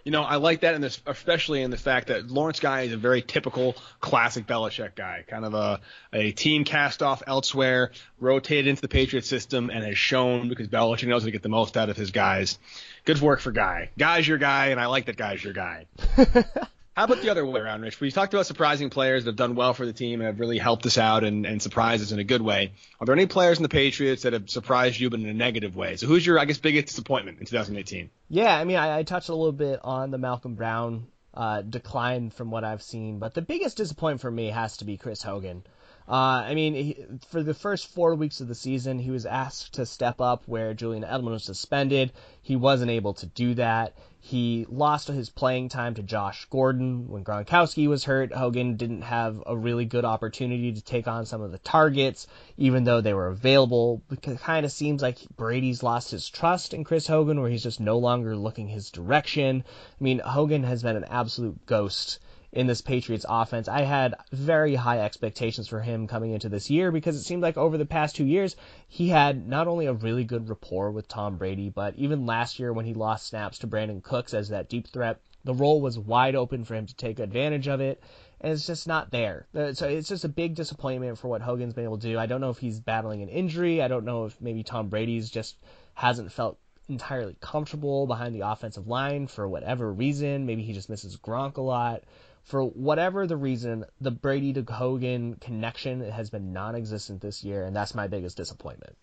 You 0.05 0.11
know, 0.11 0.21
I 0.21 0.35
like 0.35 0.59
that, 0.61 0.75
in 0.75 0.81
this, 0.81 1.01
especially 1.07 1.63
in 1.63 1.71
the 1.71 1.77
fact 1.77 2.09
that 2.09 2.29
Lawrence 2.29 2.59
Guy 2.59 2.81
is 2.81 2.93
a 2.93 2.97
very 2.97 3.23
typical 3.23 3.75
classic 3.99 4.45
Belichick 4.45 4.93
guy, 4.93 5.25
kind 5.27 5.43
of 5.43 5.55
a, 5.55 5.81
a 6.13 6.31
team 6.31 6.63
cast 6.63 7.01
off 7.01 7.23
elsewhere, 7.25 7.91
rotated 8.19 8.67
into 8.67 8.83
the 8.83 8.87
Patriot 8.87 9.25
system, 9.25 9.71
and 9.71 9.83
has 9.83 9.97
shown 9.97 10.47
because 10.47 10.67
Belichick 10.67 11.07
knows 11.07 11.23
how 11.23 11.25
to 11.25 11.31
get 11.31 11.41
the 11.41 11.49
most 11.49 11.75
out 11.75 11.89
of 11.89 11.97
his 11.97 12.11
guys. 12.11 12.59
Good 13.05 13.19
work 13.19 13.39
for 13.39 13.51
Guy. 13.51 13.89
Guy's 13.97 14.27
your 14.27 14.37
guy, 14.37 14.67
and 14.67 14.79
I 14.79 14.85
like 14.85 15.07
that 15.07 15.17
Guy's 15.17 15.43
your 15.43 15.53
guy. 15.53 15.87
How 16.95 17.03
about 17.03 17.21
the 17.21 17.29
other 17.29 17.45
way 17.45 17.59
around, 17.59 17.81
Rich? 17.81 17.99
We 17.99 18.09
talked 18.09 18.33
about 18.33 18.45
surprising 18.45 18.89
players 18.89 19.25
that 19.25 19.31
have 19.31 19.35
done 19.35 19.55
well 19.55 19.73
for 19.73 19.85
the 19.85 19.91
team 19.91 20.21
and 20.21 20.27
have 20.27 20.39
really 20.39 20.57
helped 20.57 20.85
us 20.85 20.97
out 20.97 21.25
and, 21.25 21.45
and 21.45 21.61
surprised 21.61 22.01
us 22.01 22.13
in 22.13 22.19
a 22.19 22.23
good 22.23 22.41
way. 22.41 22.71
Are 23.01 23.05
there 23.05 23.13
any 23.13 23.25
players 23.25 23.57
in 23.57 23.63
the 23.63 23.69
Patriots 23.69 24.23
that 24.23 24.31
have 24.31 24.49
surprised 24.49 24.97
you 24.97 25.09
but 25.09 25.19
in 25.19 25.25
a 25.25 25.33
negative 25.33 25.75
way? 25.75 25.97
So 25.97 26.07
who's 26.07 26.25
your, 26.25 26.39
I 26.39 26.45
guess, 26.45 26.57
biggest 26.57 26.87
disappointment 26.87 27.39
in 27.39 27.45
2018? 27.47 28.09
Yeah, 28.29 28.57
I 28.57 28.63
mean, 28.63 28.77
I, 28.77 28.99
I 28.99 29.03
touched 29.03 29.27
a 29.27 29.35
little 29.35 29.51
bit 29.51 29.81
on 29.83 30.09
the 30.09 30.17
Malcolm 30.17 30.55
Brown 30.55 31.07
uh, 31.33 31.63
decline 31.63 32.29
from 32.29 32.49
what 32.49 32.63
I've 32.63 32.81
seen, 32.81 33.19
but 33.19 33.33
the 33.33 33.41
biggest 33.41 33.75
disappointment 33.75 34.21
for 34.21 34.31
me 34.31 34.47
has 34.51 34.77
to 34.77 34.85
be 34.85 34.95
Chris 34.95 35.21
Hogan. 35.21 35.65
Uh, 36.07 36.45
I 36.45 36.53
mean, 36.53 36.75
he, 36.75 37.05
for 37.29 37.43
the 37.43 37.53
first 37.53 37.87
four 37.87 38.15
weeks 38.15 38.39
of 38.39 38.47
the 38.47 38.55
season, 38.55 38.99
he 38.99 39.11
was 39.11 39.25
asked 39.25 39.73
to 39.73 39.85
step 39.85 40.21
up 40.21 40.43
where 40.45 40.73
Julian 40.73 41.03
Edelman 41.03 41.31
was 41.31 41.43
suspended. 41.43 42.13
He 42.41 42.55
wasn't 42.55 42.91
able 42.91 43.15
to 43.15 43.25
do 43.25 43.55
that. 43.55 43.97
He 44.27 44.65
lost 44.69 45.07
his 45.07 45.29
playing 45.29 45.69
time 45.69 45.93
to 45.93 46.01
Josh 46.01 46.47
Gordon 46.49 47.09
when 47.09 47.23
Gronkowski 47.23 47.87
was 47.87 48.05
hurt. 48.05 48.33
Hogan 48.33 48.75
didn't 48.75 49.03
have 49.03 49.43
a 49.45 49.55
really 49.55 49.85
good 49.85 50.03
opportunity 50.03 50.73
to 50.73 50.81
take 50.81 51.07
on 51.07 51.27
some 51.27 51.43
of 51.43 51.51
the 51.51 51.59
targets, 51.59 52.25
even 52.57 52.85
though 52.85 53.01
they 53.01 53.13
were 53.13 53.27
available. 53.27 54.01
It 54.09 54.39
kind 54.39 54.65
of 54.65 54.71
seems 54.71 55.03
like 55.03 55.19
Brady's 55.37 55.83
lost 55.83 56.09
his 56.09 56.27
trust 56.27 56.73
in 56.73 56.83
Chris 56.83 57.05
Hogan, 57.05 57.39
where 57.39 57.51
he's 57.51 57.61
just 57.61 57.79
no 57.79 57.99
longer 57.99 58.35
looking 58.35 58.67
his 58.67 58.89
direction. 58.89 59.63
I 59.67 60.03
mean, 60.03 60.17
Hogan 60.17 60.63
has 60.63 60.81
been 60.81 60.95
an 60.95 61.03
absolute 61.03 61.63
ghost 61.67 62.17
in 62.55 62.67
this 62.67 62.81
Patriots 62.81 63.25
offense. 63.27 63.67
I 63.67 63.81
had 63.81 64.15
very 64.31 64.75
high 64.75 64.99
expectations 64.99 65.67
for 65.67 65.81
him 65.81 66.07
coming 66.07 66.31
into 66.31 66.47
this 66.47 66.69
year 66.69 66.89
because 66.89 67.17
it 67.17 67.23
seemed 67.23 67.43
like 67.43 67.57
over 67.57 67.77
the 67.77 67.85
past 67.85 68.15
two 68.15 68.25
years, 68.25 68.55
he 68.87 69.09
had 69.09 69.47
not 69.47 69.67
only 69.67 69.87
a 69.87 69.93
really 69.93 70.23
good 70.23 70.47
rapport 70.47 70.89
with 70.89 71.09
Tom 71.09 71.35
Brady, 71.37 71.69
but 71.69 71.95
even 71.97 72.25
last 72.25 72.57
year 72.57 72.71
when 72.71 72.85
he 72.85 72.93
lost 72.93 73.27
snaps 73.27 73.59
to 73.59 73.67
Brandin 73.67 74.01
Cooks 74.01 74.33
as 74.33 74.49
that 74.49 74.69
deep 74.69 74.87
threat, 74.87 75.19
the 75.43 75.53
role 75.53 75.81
was 75.81 75.99
wide 75.99 76.35
open 76.35 76.63
for 76.63 76.75
him 76.75 76.87
to 76.87 76.95
take 76.95 77.19
advantage 77.19 77.67
of 77.67 77.81
it. 77.81 78.01
And 78.39 78.53
it's 78.53 78.65
just 78.65 78.87
not 78.87 79.11
there. 79.11 79.47
Uh, 79.53 79.73
so 79.73 79.87
it's 79.87 80.07
just 80.07 80.23
a 80.23 80.29
big 80.29 80.55
disappointment 80.55 81.17
for 81.17 81.27
what 81.27 81.41
Hogan's 81.41 81.73
been 81.73 81.83
able 81.83 81.97
to 81.97 82.07
do. 82.07 82.17
I 82.17 82.25
don't 82.25 82.41
know 82.41 82.49
if 82.51 82.57
he's 82.57 82.79
battling 82.79 83.21
an 83.21 83.29
injury. 83.29 83.81
I 83.81 83.89
don't 83.89 84.05
know 84.05 84.25
if 84.25 84.39
maybe 84.39 84.63
Tom 84.63 84.87
Brady's 84.87 85.29
just 85.29 85.57
hasn't 85.93 86.31
felt 86.31 86.57
entirely 86.87 87.35
comfortable 87.41 88.07
behind 88.07 88.33
the 88.33 88.47
offensive 88.47 88.87
line 88.87 89.27
for 89.27 89.47
whatever 89.47 89.91
reason. 89.91 90.45
Maybe 90.45 90.63
he 90.63 90.73
just 90.73 90.89
misses 90.89 91.17
Gronk 91.17 91.57
a 91.57 91.61
lot 91.61 92.03
for 92.45 92.63
whatever 92.63 93.27
the 93.27 93.37
reason, 93.37 93.85
the 93.99 94.11
Brady 94.11 94.53
to 94.53 94.63
Hogan 94.63 95.35
connection 95.35 96.09
has 96.09 96.29
been 96.29 96.53
non-existent 96.53 97.21
this 97.21 97.43
year, 97.43 97.65
and 97.65 97.75
that's 97.75 97.95
my 97.95 98.07
biggest 98.07 98.37
disappointment. 98.37 98.95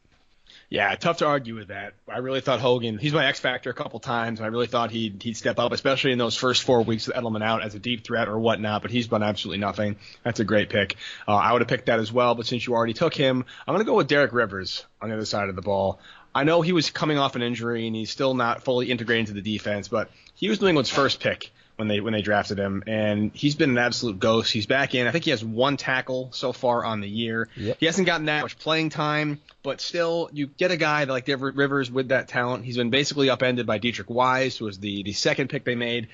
Yeah, 0.69 0.95
tough 0.95 1.19
to 1.19 1.27
argue 1.27 1.55
with 1.55 1.69
that. 1.69 1.95
I 2.09 2.19
really 2.19 2.41
thought 2.41 2.61
Hogan, 2.61 2.99
he's 2.99 3.13
my 3.13 3.27
X 3.27 3.41
factor 3.41 3.71
a 3.71 3.75
couple 3.75 4.01
times, 4.01 4.39
and 4.39 4.47
I 4.47 4.49
really 4.49 4.67
thought 4.67 4.91
he'd 4.91 5.23
he'd 5.23 5.37
step 5.37 5.59
up, 5.59 5.73
especially 5.73 6.13
in 6.13 6.19
those 6.19 6.37
first 6.37 6.63
four 6.63 6.83
weeks 6.83 7.07
with 7.07 7.17
Edelman 7.17 7.43
out 7.43 7.63
as 7.63 7.75
a 7.75 7.79
deep 7.79 8.05
threat 8.05 8.29
or 8.29 8.39
whatnot. 8.39 8.83
But 8.83 8.91
he's 8.91 9.09
done 9.09 9.23
absolutely 9.23 9.61
nothing. 9.61 9.97
That's 10.25 10.41
a 10.41 10.45
great 10.45 10.69
pick. 10.69 10.97
Uh, 11.27 11.35
I 11.35 11.53
would 11.53 11.63
have 11.63 11.69
picked 11.69 11.87
that 11.87 12.01
as 12.01 12.13
well, 12.13 12.35
but 12.35 12.47
since 12.47 12.67
you 12.67 12.75
already 12.75 12.93
took 12.93 13.15
him, 13.15 13.45
I'm 13.67 13.75
gonna 13.75 13.85
go 13.85 13.97
with 13.97 14.09
Derek 14.09 14.33
Rivers 14.33 14.85
on 15.01 15.09
the 15.09 15.15
other 15.15 15.25
side 15.25 15.49
of 15.49 15.57
the 15.57 15.63
ball. 15.63 16.01
I 16.35 16.45
know 16.45 16.63
he 16.63 16.73
was 16.73 16.91
coming 16.91 17.19
off 17.19 17.35
an 17.37 17.43
injury 17.43 17.87
and 17.87 17.97
he's 17.97 18.11
still 18.11 18.35
not 18.35 18.63
fully 18.63 18.91
integrated 18.91 19.29
into 19.29 19.41
the 19.41 19.53
defense, 19.57 19.89
but 19.89 20.11
he 20.35 20.49
was 20.49 20.61
New 20.61 20.69
England's 20.69 20.91
first 20.91 21.21
pick 21.21 21.51
when 21.83 21.89
they 21.89 22.01
when 22.01 22.13
they 22.13 22.23
drafted 22.23 22.59
him, 22.59 22.85
and 22.87 23.33
he's 23.35 23.57
been 23.57 23.71
an 23.71 23.79
absolute 23.79 24.19
ghost. 24.19 24.53
He's 24.53 24.67
back 24.67 24.95
in. 24.95 25.07
I 25.07 25.11
think 25.11 25.25
he 25.25 25.31
has 25.31 25.45
one 25.45 25.77
tackle 25.77 26.31
so 26.33 26.53
far 26.53 26.85
on 26.85 27.01
the 27.01 27.09
year. 27.09 27.49
Yep. 27.57 27.77
He 27.81 27.87
hasn't 27.87 28.07
gotten 28.07 28.27
that 28.27 28.43
much 28.43 28.59
playing 28.59 28.91
time, 28.91 29.41
but 29.63 29.81
still, 29.81 30.31
you 30.33 30.47
get 30.47 30.71
a 30.71 30.77
guy 30.77 31.05
like 31.05 31.27
Rivers 31.27 31.91
with 31.91 32.09
that 32.09 32.29
talent. 32.29 32.65
He's 32.65 32.77
been 32.77 32.91
basically 32.91 33.31
upended 33.31 33.67
by 33.67 33.81
Deatrich 33.81 34.09
Wise, 34.09 34.57
who 34.57 34.67
was 34.67 34.79
the 34.79 35.03
the 35.03 35.13
second 35.13 35.49
pick 35.49 35.65
they 35.65 35.75
made. 35.75 36.09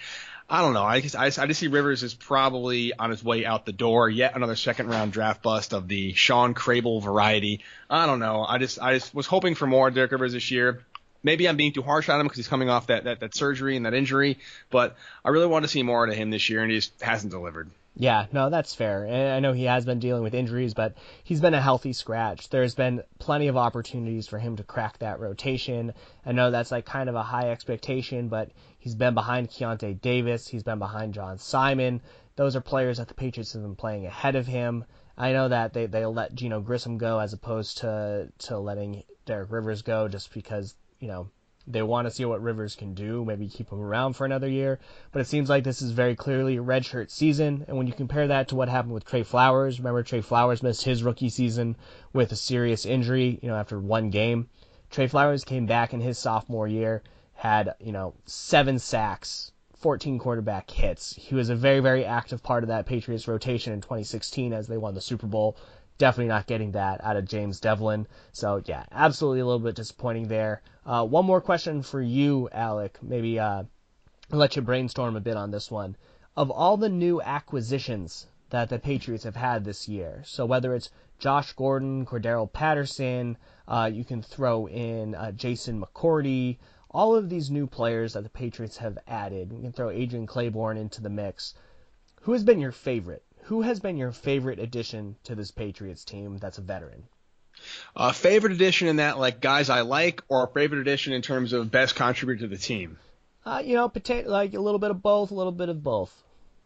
I 0.51 0.63
don't 0.63 0.73
know. 0.73 0.85
I 0.85 1.03
just, 1.03 1.15
I, 1.15 1.27
I 1.27 1.47
just 1.47 1.61
see 1.61 1.67
Rivers 1.67 2.03
is 2.03 2.15
probably 2.15 2.95
on 2.95 3.11
his 3.11 3.23
way 3.23 3.45
out 3.45 3.67
the 3.67 3.73
door. 3.73 4.09
Yet 4.09 4.35
another 4.35 4.57
second 4.57 4.89
round 4.89 5.13
draft 5.13 5.43
bust 5.43 5.75
of 5.75 5.89
the 5.89 6.15
Sean 6.15 6.55
Crable 6.55 7.03
variety. 7.03 7.61
I 7.91 8.07
don't 8.07 8.19
know. 8.19 8.47
I 8.49 8.57
just 8.57 8.81
I 8.81 8.95
just 8.95 9.15
was 9.15 9.27
hoping 9.27 9.55
for 9.55 9.67
more 9.67 9.91
Derek 9.91 10.13
Rivers 10.13 10.33
this 10.33 10.51
year 10.51 10.87
maybe 11.23 11.49
I'm 11.49 11.57
being 11.57 11.73
too 11.73 11.83
harsh 11.83 12.09
on 12.09 12.21
him 12.21 12.27
because 12.27 12.37
he's 12.37 12.49
coming 12.49 12.69
off 12.69 12.89
that, 12.89 13.05
that, 13.05 13.21
that 13.21 13.35
surgery 13.35 13.77
and 13.77 13.87
that 13.87 13.95
injury, 13.95 14.39
but 14.71 14.97
I 15.25 15.31
really 15.31 15.47
want 15.47 15.65
to 15.65 15.69
see 15.69 15.83
more 15.83 16.05
out 16.05 16.11
of 16.11 16.17
him 16.17 16.31
this 16.31 16.49
year, 16.49 16.63
and 16.63 16.71
he 16.71 16.79
just 16.79 17.01
hasn't 17.01 17.33
delivered. 17.33 17.71
Yeah, 18.01 18.27
no, 18.33 18.49
that's 18.49 18.77
fair. 18.77 19.09
I 19.35 19.41
know 19.41 19.53
he 19.53 19.65
has 19.65 19.85
been 19.85 19.99
dealing 19.99 20.23
with 20.23 20.33
injuries, 20.33 20.73
but 20.73 20.95
he's 21.25 21.41
been 21.41 21.55
a 21.55 21.61
healthy 21.61 21.93
scratch. 21.93 22.49
There's 22.49 22.77
been 22.77 23.03
plenty 23.19 23.49
of 23.49 23.57
opportunities 23.57 24.29
for 24.29 24.39
him 24.39 24.55
to 24.57 24.63
crack 24.63 24.99
that 24.99 25.19
rotation. 25.19 25.93
I 26.25 26.31
know 26.31 26.53
that's 26.53 26.71
like 26.71 26.85
kind 26.85 27.09
of 27.09 27.17
a 27.17 27.25
high 27.25 27.51
expectation, 27.51 28.29
but 28.29 28.53
he's 28.79 28.95
been 28.95 29.15
behind 29.15 29.51
Keionta 29.51 30.01
Davis. 30.01 30.47
He's 30.47 30.63
been 30.63 30.79
behind 30.79 31.15
John 31.15 31.39
Simon. 31.39 32.01
Those 32.37 32.55
are 32.55 32.61
players 32.61 32.99
that 32.99 33.09
the 33.09 33.15
Patriots 33.15 33.55
have 33.55 33.63
been 33.63 33.75
playing 33.75 34.07
ahead 34.07 34.37
of 34.37 34.47
him. 34.47 34.85
I 35.17 35.33
know 35.33 35.49
that 35.49 35.73
they, 35.73 35.87
they 35.87 36.07
let 36.07 36.37
Geno 36.37 36.61
Grissom 36.61 36.99
go 36.99 37.19
as 37.19 37.33
opposed 37.33 37.79
to, 37.79 38.29
to 38.39 38.61
letting 38.61 39.03
Derek 39.27 39.51
Rivers 39.51 39.83
go 39.83 40.07
just 40.07 40.33
because 40.33 40.77
you 41.01 41.09
know, 41.09 41.29
they 41.71 41.83
want 41.83 42.09
to 42.09 42.11
see 42.11 42.25
what 42.25 42.43
Rivers 42.43 42.75
can 42.75 42.95
do, 42.95 43.25
maybe 43.25 43.47
keep 43.47 43.71
him 43.71 43.81
around 43.81 44.15
for 44.15 44.25
another 44.25 44.49
year. 44.49 44.79
But 45.13 45.21
it 45.21 45.27
seems 45.27 45.51
like 45.51 45.65
this 45.65 45.83
is 45.83 45.91
very 45.91 46.17
clearly 46.17 46.57
a 46.57 46.63
redshirt 46.63 47.11
season. 47.11 47.65
And 47.69 47.77
when 47.77 47.87
you 47.87 47.93
compare 47.93 48.27
that 48.27 48.49
to 48.49 48.57
what 48.57 48.71
happened 48.71 48.95
with 48.95 49.05
Trey 49.05 49.23
Flowers, 49.23 49.79
remember 49.79 50.03
Trey 50.03 50.23
Flowers 50.23 50.63
missed 50.63 50.85
his 50.85 51.03
rookie 51.03 51.29
season 51.29 51.77
with 52.13 52.33
a 52.33 52.37
serious 52.37 52.87
injury, 52.87 53.39
you 53.43 53.49
know, 53.49 53.57
after 53.57 53.79
one 53.79 54.09
game. 54.09 54.49
Trey 54.91 55.07
Flowers 55.07 55.45
came 55.45 55.67
back 55.67 55.93
in 55.93 56.01
his 56.01 56.19
sophomore 56.19 56.67
year, 56.67 57.03
had, 57.35 57.75
you 57.81 57.93
know, 57.93 58.15
seven 58.25 58.79
sacks, 58.79 59.53
14 59.77 60.19
quarterback 60.19 60.71
hits. 60.71 61.15
He 61.15 61.35
was 61.35 61.51
a 61.51 61.55
very, 61.55 61.81
very 61.81 62.05
active 62.05 62.43
part 62.43 62.65
of 62.65 62.69
that 62.69 62.87
Patriots 62.87 63.29
rotation 63.29 63.75
in 63.75 63.83
2016 63.83 64.55
as 64.55 64.67
they 64.67 64.79
won 64.79 64.95
the 64.95 65.03
Super 65.03 65.27
Bowl 65.27 65.57
definitely 65.99 66.29
not 66.29 66.47
getting 66.47 66.73
that 66.73 67.05
out 67.05 67.17
of 67.17 67.27
James 67.27 67.61
Develin. 67.61 68.07
So 68.33 68.63
yeah, 68.65 68.85
absolutely 68.91 69.41
a 69.41 69.45
little 69.47 69.59
bit 69.59 69.75
disappointing 69.75 70.29
there. 70.29 70.63
Uh, 70.87 71.05
one 71.05 71.27
more 71.27 71.41
question 71.41 71.83
for 71.83 72.01
you, 72.01 72.49
Alec. 72.53 72.99
Maybe 73.03 73.39
uh, 73.39 73.65
let 74.31 74.57
you 74.57 74.63
brainstorm 74.63 75.17
a 75.17 75.21
bit 75.21 75.37
on 75.37 75.51
this 75.51 75.71
one. 75.71 75.97
Of 76.37 76.51
all 76.51 76.77
the 76.77 76.89
new 76.89 77.21
acquisitions 77.21 78.27
that 78.51 78.69
the 78.69 78.79
Patriots 78.79 79.25
have 79.25 79.37
had 79.37 79.65
this 79.65 79.89
year, 79.89 80.23
so 80.25 80.47
whether 80.47 80.75
it's 80.75 80.91
Josh 81.19 81.53
Gordon, 81.53 82.07
Cordarrelle 82.07 82.53
Patterson, 82.53 83.37
uh, 83.67 83.91
you 83.93 84.05
can 84.05 84.23
throw 84.23 84.67
in 84.69 85.15
uh, 85.15 85.33
Jason 85.33 85.83
McCourty, 85.83 86.59
all 86.91 87.17
of 87.17 87.29
these 87.29 87.51
new 87.51 87.67
players 87.67 88.13
that 88.13 88.23
the 88.23 88.31
Patriots 88.31 88.79
have 88.79 88.99
added. 89.07 89.53
You 89.53 89.61
can 89.61 89.73
throw 89.73 89.91
Adrian 89.91 90.27
Clayborn 90.27 90.79
into 90.79 91.03
the 91.03 91.11
mix. 91.11 91.55
Who 92.23 92.33
has 92.33 92.45
been 92.45 92.61
your 92.61 92.73
favorite? 92.73 93.25
Who 93.49 93.63
has 93.63 93.81
been 93.81 93.97
your 93.97 94.13
favorite 94.13 94.59
addition 94.59 95.17
to 95.25 95.35
this 95.35 95.51
Patriots 95.51 96.05
team 96.05 96.37
that's 96.37 96.59
a 96.59 96.61
veteran? 96.61 97.05
Uh, 97.97 98.13
favorite 98.13 98.53
addition 98.53 98.89
in 98.89 98.97
that, 98.97 99.19
like 99.19 99.41
guys 99.41 99.71
I 99.71 99.81
like, 99.81 100.23
or 100.29 100.47
favorite 100.49 100.81
addition 100.81 101.15
in 101.15 101.23
terms 101.23 101.55
of 101.55 101.71
best 101.71 101.95
contributor 101.95 102.43
to 102.43 102.49
the 102.49 102.59
team? 102.59 102.99
Uh, 103.47 103.63
you 103.65 103.75
know, 103.75 103.89
potato, 103.89 104.29
like 104.29 104.53
a 104.53 104.61
little 104.61 104.79
bit 104.79 104.91
of 104.91 105.01
both, 105.01 105.31
a 105.31 105.35
little 105.35 105.53
bit 105.53 105.71
of 105.71 105.83
both. 105.83 106.15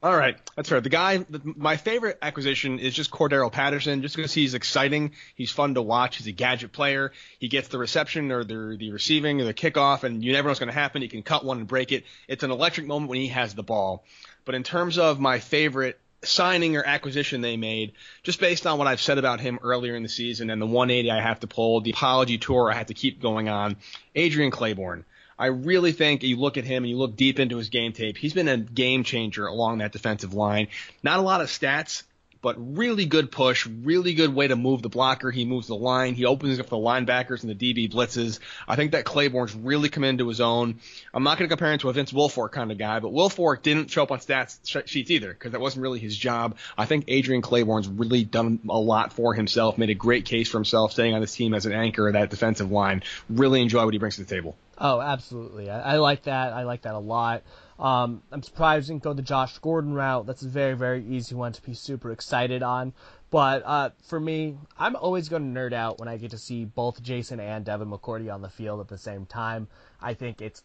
All 0.02 0.16
right, 0.16 0.36
that's 0.56 0.68
fair. 0.68 0.80
The 0.80 0.88
guy, 0.88 1.18
the, 1.18 1.40
my 1.44 1.76
favorite 1.76 2.18
acquisition 2.20 2.80
is 2.80 2.94
just 2.94 3.12
Cordarrelle 3.12 3.52
Patterson, 3.52 4.02
just 4.02 4.16
because 4.16 4.34
he's 4.34 4.54
exciting, 4.54 5.12
he's 5.36 5.52
fun 5.52 5.74
to 5.74 5.82
watch, 5.82 6.16
he's 6.16 6.26
a 6.26 6.32
gadget 6.32 6.72
player, 6.72 7.12
he 7.38 7.46
gets 7.46 7.68
the 7.68 7.78
reception 7.78 8.32
or 8.32 8.42
the 8.42 8.76
the 8.76 8.90
receiving 8.90 9.40
or 9.40 9.44
the 9.44 9.54
kickoff, 9.54 10.02
and 10.02 10.24
you 10.24 10.32
never 10.32 10.48
know 10.48 10.50
what's 10.50 10.58
going 10.58 10.66
to 10.66 10.74
happen. 10.74 11.00
He 11.00 11.06
can 11.06 11.22
cut 11.22 11.44
one 11.44 11.58
and 11.58 11.68
break 11.68 11.92
it. 11.92 12.02
It's 12.26 12.42
an 12.42 12.50
electric 12.50 12.88
moment 12.88 13.08
when 13.08 13.20
he 13.20 13.28
has 13.28 13.54
the 13.54 13.62
ball. 13.62 14.02
But 14.44 14.56
in 14.56 14.64
terms 14.64 14.98
of 14.98 15.20
my 15.20 15.38
favorite 15.38 16.00
signing 16.24 16.76
or 16.76 16.84
acquisition 16.84 17.40
they 17.40 17.56
made, 17.56 17.92
just 18.22 18.40
based 18.40 18.66
on 18.66 18.78
what 18.78 18.86
I've 18.86 19.00
said 19.00 19.18
about 19.18 19.40
him 19.40 19.58
earlier 19.62 19.94
in 19.94 20.02
the 20.02 20.08
season 20.08 20.50
and 20.50 20.60
the 20.60 20.66
180 20.66 21.10
I 21.10 21.20
have 21.20 21.40
to 21.40 21.46
pull, 21.46 21.80
the 21.80 21.90
apology 21.90 22.38
tour 22.38 22.70
I 22.70 22.74
have 22.74 22.86
to 22.86 22.94
keep 22.94 23.20
going 23.20 23.48
on, 23.48 23.76
Adrian 24.14 24.50
Clayborn. 24.50 25.04
I 25.38 25.46
really 25.46 25.92
think 25.92 26.22
you 26.22 26.36
look 26.36 26.56
at 26.56 26.64
him 26.64 26.84
and 26.84 26.90
you 26.90 26.96
look 26.96 27.16
deep 27.16 27.40
into 27.40 27.56
his 27.56 27.68
game 27.68 27.92
tape, 27.92 28.16
he's 28.16 28.34
been 28.34 28.48
a 28.48 28.58
game 28.58 29.02
changer 29.02 29.46
along 29.46 29.78
that 29.78 29.92
defensive 29.92 30.34
line. 30.34 30.68
Not 31.02 31.18
a 31.18 31.22
lot 31.22 31.40
of 31.40 31.48
stats, 31.48 32.04
but 32.42 32.56
really 32.76 33.06
good 33.06 33.30
push, 33.30 33.66
really 33.66 34.14
good 34.14 34.34
way 34.34 34.48
to 34.48 34.56
move 34.56 34.82
the 34.82 34.88
blocker. 34.88 35.30
He 35.30 35.44
moves 35.44 35.68
the 35.68 35.76
line. 35.76 36.14
He 36.14 36.26
opens 36.26 36.58
up 36.58 36.68
the 36.68 36.76
linebackers 36.76 37.44
and 37.44 37.58
the 37.58 37.74
DB 37.74 37.90
blitzes. 37.90 38.40
I 38.66 38.76
think 38.76 38.92
that 38.92 39.04
Clayborn's 39.04 39.54
really 39.54 39.88
come 39.88 40.04
into 40.04 40.28
his 40.28 40.40
own. 40.40 40.80
I'm 41.14 41.22
not 41.22 41.38
going 41.38 41.48
to 41.48 41.52
compare 41.52 41.72
him 41.72 41.78
to 41.78 41.88
a 41.88 41.92
Vince 41.92 42.12
Wilfork 42.12 42.50
kind 42.50 42.72
of 42.72 42.78
guy, 42.78 42.98
but 42.98 43.12
Wilfork 43.12 43.62
didn't 43.62 43.90
show 43.90 44.02
up 44.02 44.10
on 44.10 44.18
stats 44.18 44.58
sheets 44.86 45.10
either 45.10 45.32
because 45.32 45.52
that 45.52 45.60
wasn't 45.60 45.82
really 45.82 46.00
his 46.00 46.16
job. 46.16 46.56
I 46.76 46.84
think 46.84 47.04
Adrian 47.08 47.42
Clayborn's 47.42 47.88
really 47.88 48.24
done 48.24 48.58
a 48.68 48.78
lot 48.78 49.12
for 49.12 49.34
himself, 49.34 49.78
made 49.78 49.90
a 49.90 49.94
great 49.94 50.24
case 50.24 50.48
for 50.48 50.58
himself, 50.58 50.92
staying 50.92 51.14
on 51.14 51.20
this 51.20 51.34
team 51.34 51.54
as 51.54 51.64
an 51.64 51.72
anchor 51.72 52.08
of 52.08 52.14
that 52.14 52.30
defensive 52.30 52.70
line. 52.70 53.04
Really 53.30 53.62
enjoy 53.62 53.84
what 53.84 53.94
he 53.94 53.98
brings 53.98 54.16
to 54.16 54.24
the 54.24 54.34
table. 54.34 54.56
Oh, 54.78 55.00
absolutely. 55.00 55.70
I, 55.70 55.94
I 55.94 55.96
like 55.98 56.24
that. 56.24 56.52
I 56.52 56.64
like 56.64 56.82
that 56.82 56.94
a 56.94 56.98
lot. 56.98 57.44
Um, 57.82 58.22
I'm 58.30 58.44
surprised 58.44 58.88
you 58.88 58.94
didn't 58.94 59.02
go 59.02 59.12
the 59.12 59.22
Josh 59.22 59.58
Gordon 59.58 59.92
route. 59.92 60.24
That's 60.24 60.42
a 60.42 60.48
very, 60.48 60.74
very 60.74 61.04
easy 61.04 61.34
one 61.34 61.52
to 61.52 61.60
be 61.62 61.74
super 61.74 62.12
excited 62.12 62.62
on. 62.62 62.92
But 63.28 63.64
uh, 63.66 63.90
for 64.04 64.20
me, 64.20 64.56
I'm 64.78 64.94
always 64.94 65.28
going 65.28 65.52
to 65.52 65.60
nerd 65.60 65.72
out 65.72 65.98
when 65.98 66.06
I 66.06 66.16
get 66.16 66.30
to 66.30 66.38
see 66.38 66.64
both 66.64 67.02
Jason 67.02 67.40
and 67.40 67.64
Devin 67.64 67.90
McCourty 67.90 68.32
on 68.32 68.40
the 68.40 68.48
field 68.48 68.78
at 68.78 68.86
the 68.86 68.98
same 68.98 69.26
time. 69.26 69.66
I 70.00 70.14
think 70.14 70.40
it's 70.40 70.62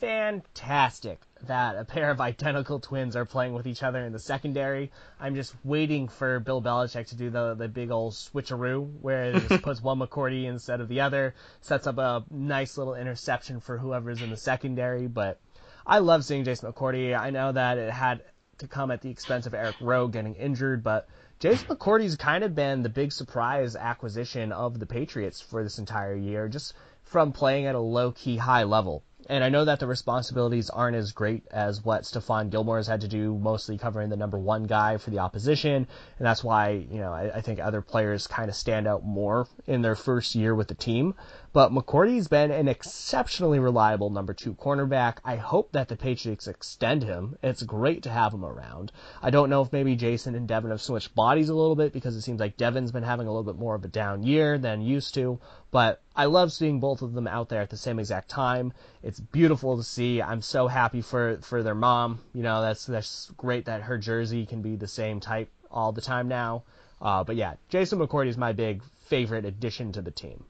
fantastic 0.00 1.20
that 1.42 1.76
a 1.76 1.84
pair 1.84 2.10
of 2.10 2.20
identical 2.22 2.80
twins 2.80 3.16
are 3.16 3.26
playing 3.26 3.52
with 3.52 3.66
each 3.66 3.82
other 3.82 4.02
in 4.06 4.14
the 4.14 4.18
secondary. 4.18 4.90
I'm 5.20 5.34
just 5.34 5.54
waiting 5.62 6.08
for 6.08 6.40
Bill 6.40 6.62
Belichick 6.62 7.08
to 7.08 7.16
do 7.16 7.28
the 7.28 7.54
the 7.54 7.68
big 7.68 7.90
old 7.90 8.14
switcheroo 8.14 8.90
where 9.02 9.32
he 9.32 9.40
just 9.40 9.62
puts 9.62 9.82
one 9.82 9.98
McCourty 9.98 10.44
instead 10.44 10.80
of 10.80 10.88
the 10.88 11.02
other, 11.02 11.34
sets 11.60 11.86
up 11.86 11.98
a 11.98 12.24
nice 12.30 12.78
little 12.78 12.94
interception 12.94 13.60
for 13.60 13.76
whoever's 13.76 14.22
in 14.22 14.30
the 14.30 14.38
secondary. 14.38 15.06
But 15.06 15.38
I 15.86 15.98
love 16.00 16.24
seeing 16.24 16.44
Jason 16.44 16.72
McCourty. 16.72 17.16
I 17.16 17.30
know 17.30 17.52
that 17.52 17.78
it 17.78 17.92
had 17.92 18.24
to 18.58 18.66
come 18.66 18.90
at 18.90 19.02
the 19.02 19.10
expense 19.10 19.46
of 19.46 19.54
Eric 19.54 19.76
Rowe 19.80 20.08
getting 20.08 20.34
injured, 20.34 20.82
but 20.82 21.06
Jason 21.38 21.68
McCourty's 21.68 22.16
kind 22.16 22.42
of 22.42 22.54
been 22.54 22.82
the 22.82 22.88
big 22.88 23.12
surprise 23.12 23.76
acquisition 23.76 24.50
of 24.50 24.80
the 24.80 24.86
Patriots 24.86 25.40
for 25.40 25.62
this 25.62 25.78
entire 25.78 26.16
year, 26.16 26.48
just 26.48 26.74
from 27.02 27.30
playing 27.30 27.66
at 27.66 27.74
a 27.76 27.80
low 27.80 28.10
key 28.10 28.36
high 28.36 28.64
level. 28.64 29.04
and 29.28 29.42
I 29.42 29.48
know 29.48 29.64
that 29.64 29.80
the 29.80 29.86
responsibilities 29.86 30.70
aren't 30.70 30.96
as 30.96 31.12
great 31.12 31.46
as 31.50 31.84
what 31.84 32.02
Stephon 32.02 32.48
Gilmore 32.50 32.76
has 32.76 32.86
had 32.86 33.00
to 33.00 33.08
do, 33.08 33.36
mostly 33.36 33.76
covering 33.76 34.08
the 34.08 34.16
number 34.16 34.38
one 34.38 34.64
guy 34.64 34.98
for 34.98 35.10
the 35.10 35.18
opposition, 35.18 35.74
and 36.18 36.26
that's 36.26 36.44
why 36.44 36.70
you 36.70 37.00
know 37.00 37.12
I, 37.12 37.36
I 37.36 37.40
think 37.40 37.58
other 37.58 37.82
players 37.82 38.26
kind 38.26 38.48
of 38.48 38.54
stand 38.54 38.86
out 38.86 39.04
more 39.04 39.48
in 39.66 39.82
their 39.82 39.96
first 39.96 40.34
year 40.34 40.54
with 40.54 40.68
the 40.68 40.74
team. 40.74 41.14
But 41.56 41.72
McCourty's 41.72 42.28
been 42.28 42.50
an 42.50 42.68
exceptionally 42.68 43.58
reliable 43.58 44.10
number 44.10 44.34
two 44.34 44.52
cornerback. 44.56 45.20
I 45.24 45.36
hope 45.36 45.72
that 45.72 45.88
the 45.88 45.96
Patriots 45.96 46.46
extend 46.46 47.02
him. 47.02 47.38
It's 47.42 47.62
great 47.62 48.02
to 48.02 48.10
have 48.10 48.34
him 48.34 48.44
around. 48.44 48.92
I 49.22 49.30
don't 49.30 49.48
know 49.48 49.62
if 49.62 49.72
maybe 49.72 49.96
Jason 49.96 50.34
and 50.34 50.46
Devin 50.46 50.70
have 50.70 50.82
switched 50.82 51.14
bodies 51.14 51.48
a 51.48 51.54
little 51.54 51.74
bit 51.74 51.94
because 51.94 52.14
it 52.14 52.20
seems 52.20 52.40
like 52.40 52.58
Devin's 52.58 52.92
been 52.92 53.04
having 53.04 53.26
a 53.26 53.30
little 53.30 53.50
bit 53.50 53.58
more 53.58 53.74
of 53.74 53.82
a 53.86 53.88
down 53.88 54.22
year 54.22 54.58
than 54.58 54.82
used 54.82 55.14
to. 55.14 55.40
But 55.70 56.02
I 56.14 56.26
love 56.26 56.52
seeing 56.52 56.78
both 56.78 57.00
of 57.00 57.14
them 57.14 57.26
out 57.26 57.48
there 57.48 57.62
at 57.62 57.70
the 57.70 57.78
same 57.78 57.98
exact 57.98 58.28
time. 58.28 58.74
It's 59.02 59.18
beautiful 59.18 59.78
to 59.78 59.82
see. 59.82 60.20
I'm 60.20 60.42
so 60.42 60.68
happy 60.68 61.00
for 61.00 61.38
for 61.40 61.62
their 61.62 61.74
mom. 61.74 62.20
You 62.34 62.42
know, 62.42 62.60
that's 62.60 62.84
that's 62.84 63.30
great 63.38 63.64
that 63.64 63.80
her 63.80 63.96
jersey 63.96 64.44
can 64.44 64.60
be 64.60 64.76
the 64.76 64.88
same 64.88 65.20
type 65.20 65.48
all 65.70 65.92
the 65.92 66.02
time 66.02 66.28
now. 66.28 66.64
Uh, 67.00 67.24
but 67.24 67.36
yeah, 67.36 67.54
Jason 67.70 67.98
McCourty 67.98 68.28
is 68.28 68.36
my 68.36 68.52
big 68.52 68.82
favorite 69.06 69.46
addition 69.46 69.92
to 69.92 70.02
the 70.02 70.10
team. 70.10 70.44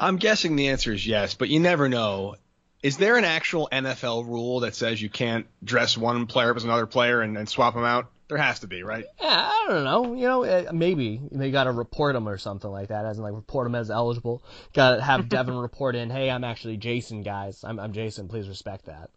I'm 0.00 0.16
guessing 0.16 0.56
the 0.56 0.68
answer 0.68 0.92
is 0.94 1.06
yes, 1.06 1.34
but 1.34 1.50
you 1.50 1.60
never 1.60 1.88
know. 1.88 2.36
Is 2.82 2.96
there 2.96 3.18
an 3.18 3.24
actual 3.24 3.68
NFL 3.70 4.26
rule 4.26 4.60
that 4.60 4.74
says 4.74 5.00
you 5.00 5.10
can't 5.10 5.46
dress 5.62 5.98
one 5.98 6.26
player 6.26 6.56
as 6.56 6.64
another 6.64 6.86
player 6.86 7.20
and, 7.20 7.36
and 7.36 7.46
swap 7.46 7.74
them 7.74 7.84
out? 7.84 8.10
There 8.28 8.38
has 8.38 8.60
to 8.60 8.66
be, 8.66 8.82
right? 8.82 9.04
Yeah, 9.20 9.50
I 9.52 9.66
don't 9.68 9.84
know. 9.84 10.14
You 10.14 10.26
know, 10.26 10.44
uh, 10.44 10.70
maybe 10.72 11.20
they 11.30 11.50
got 11.50 11.64
to 11.64 11.72
report 11.72 12.14
them 12.14 12.26
or 12.26 12.38
something 12.38 12.70
like 12.70 12.88
that, 12.88 13.04
as 13.04 13.18
in 13.18 13.24
like 13.24 13.34
report 13.34 13.66
them 13.66 13.74
as 13.74 13.90
eligible. 13.90 14.42
Got 14.72 14.96
to 14.96 15.02
have 15.02 15.28
Devin 15.28 15.58
report 15.58 15.94
in, 15.94 16.08
hey, 16.08 16.30
I'm 16.30 16.44
actually 16.44 16.78
Jason, 16.78 17.22
guys. 17.22 17.62
I'm, 17.62 17.78
I'm 17.78 17.92
Jason. 17.92 18.28
Please 18.28 18.48
respect 18.48 18.86
that. 18.86 19.10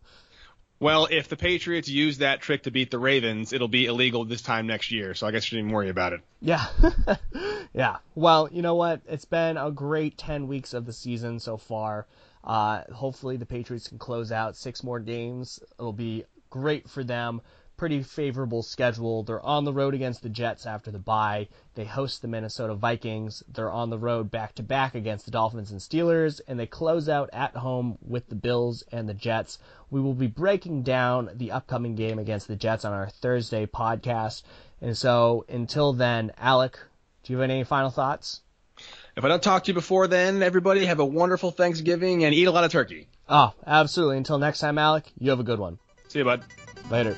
Well, 0.83 1.07
if 1.09 1.29
the 1.29 1.37
Patriots 1.37 1.87
use 1.87 2.17
that 2.17 2.41
trick 2.41 2.63
to 2.63 2.71
beat 2.71 2.91
the 2.91 2.99
Ravens, 2.99 3.53
it'll 3.53 3.69
be 3.69 3.85
illegal 3.85 4.25
this 4.25 4.41
time 4.41 4.67
next 4.67 4.91
year. 4.91 5.13
So 5.13 5.25
I 5.25 5.31
guess 5.31 5.49
you 5.49 5.55
shouldn't 5.55 5.73
worry 5.73 5.87
about 5.87 6.11
it. 6.11 6.19
Yeah. 6.41 6.65
yeah. 7.73 7.99
Well, 8.15 8.49
you 8.51 8.61
know 8.61 8.75
what? 8.75 8.99
It's 9.07 9.23
been 9.23 9.55
a 9.55 9.71
great 9.71 10.17
10 10.17 10.49
weeks 10.49 10.73
of 10.73 10.85
the 10.85 10.91
season 10.91 11.39
so 11.39 11.55
far. 11.55 12.05
Uh, 12.43 12.81
hopefully 12.91 13.37
the 13.37 13.45
Patriots 13.45 13.87
can 13.87 13.97
close 13.97 14.33
out 14.33 14.57
six 14.57 14.83
more 14.83 14.99
games. 14.99 15.61
It'll 15.79 15.93
be 15.93 16.25
great 16.49 16.89
for 16.89 17.01
them 17.01 17.39
pretty 17.83 18.01
favorable 18.01 18.63
schedule. 18.63 19.23
They're 19.23 19.45
on 19.45 19.65
the 19.65 19.73
road 19.73 19.93
against 19.93 20.23
the 20.23 20.29
Jets 20.29 20.65
after 20.65 20.89
the 20.89 20.99
bye. 20.99 21.49
They 21.75 21.83
host 21.83 22.21
the 22.21 22.29
Minnesota 22.29 22.75
Vikings. 22.75 23.43
They're 23.53 23.69
on 23.69 23.89
the 23.89 23.97
road 23.97 24.31
back 24.31 24.55
to 24.55 24.63
back 24.63 24.95
against 24.95 25.25
the 25.25 25.31
Dolphins 25.31 25.71
and 25.71 25.81
Steelers, 25.81 26.39
and 26.47 26.57
they 26.57 26.65
close 26.65 27.09
out 27.09 27.29
at 27.33 27.57
home 27.57 27.97
with 28.01 28.29
the 28.29 28.35
Bills 28.35 28.85
and 28.93 29.09
the 29.09 29.13
Jets. 29.13 29.59
We 29.91 29.99
will 29.99 30.13
be 30.13 30.27
breaking 30.27 30.83
down 30.83 31.31
the 31.35 31.51
upcoming 31.51 31.95
game 31.95 32.19
against 32.19 32.47
the 32.47 32.55
Jets 32.55 32.85
on 32.85 32.93
our 32.93 33.09
Thursday 33.09 33.65
podcast. 33.65 34.43
And 34.79 34.97
so 34.97 35.43
until 35.49 35.91
then, 35.91 36.31
Alec, 36.37 36.79
do 37.23 37.33
you 37.33 37.39
have 37.39 37.49
any 37.49 37.65
final 37.65 37.89
thoughts? 37.89 38.39
If 39.17 39.25
I 39.25 39.27
don't 39.27 39.43
talk 39.43 39.65
to 39.65 39.71
you 39.71 39.73
before 39.73 40.07
then, 40.07 40.41
everybody 40.41 40.85
have 40.85 41.01
a 41.01 41.05
wonderful 41.05 41.51
Thanksgiving 41.51 42.23
and 42.23 42.33
eat 42.33 42.45
a 42.45 42.51
lot 42.51 42.63
of 42.63 42.71
turkey. 42.71 43.09
Oh, 43.27 43.51
absolutely. 43.67 44.15
Until 44.15 44.37
next 44.37 44.59
time, 44.59 44.77
Alec, 44.77 45.11
you 45.19 45.31
have 45.31 45.41
a 45.41 45.43
good 45.43 45.59
one. 45.59 45.79
See 46.07 46.19
you, 46.19 46.23
bud. 46.23 46.45
Later. 46.89 47.17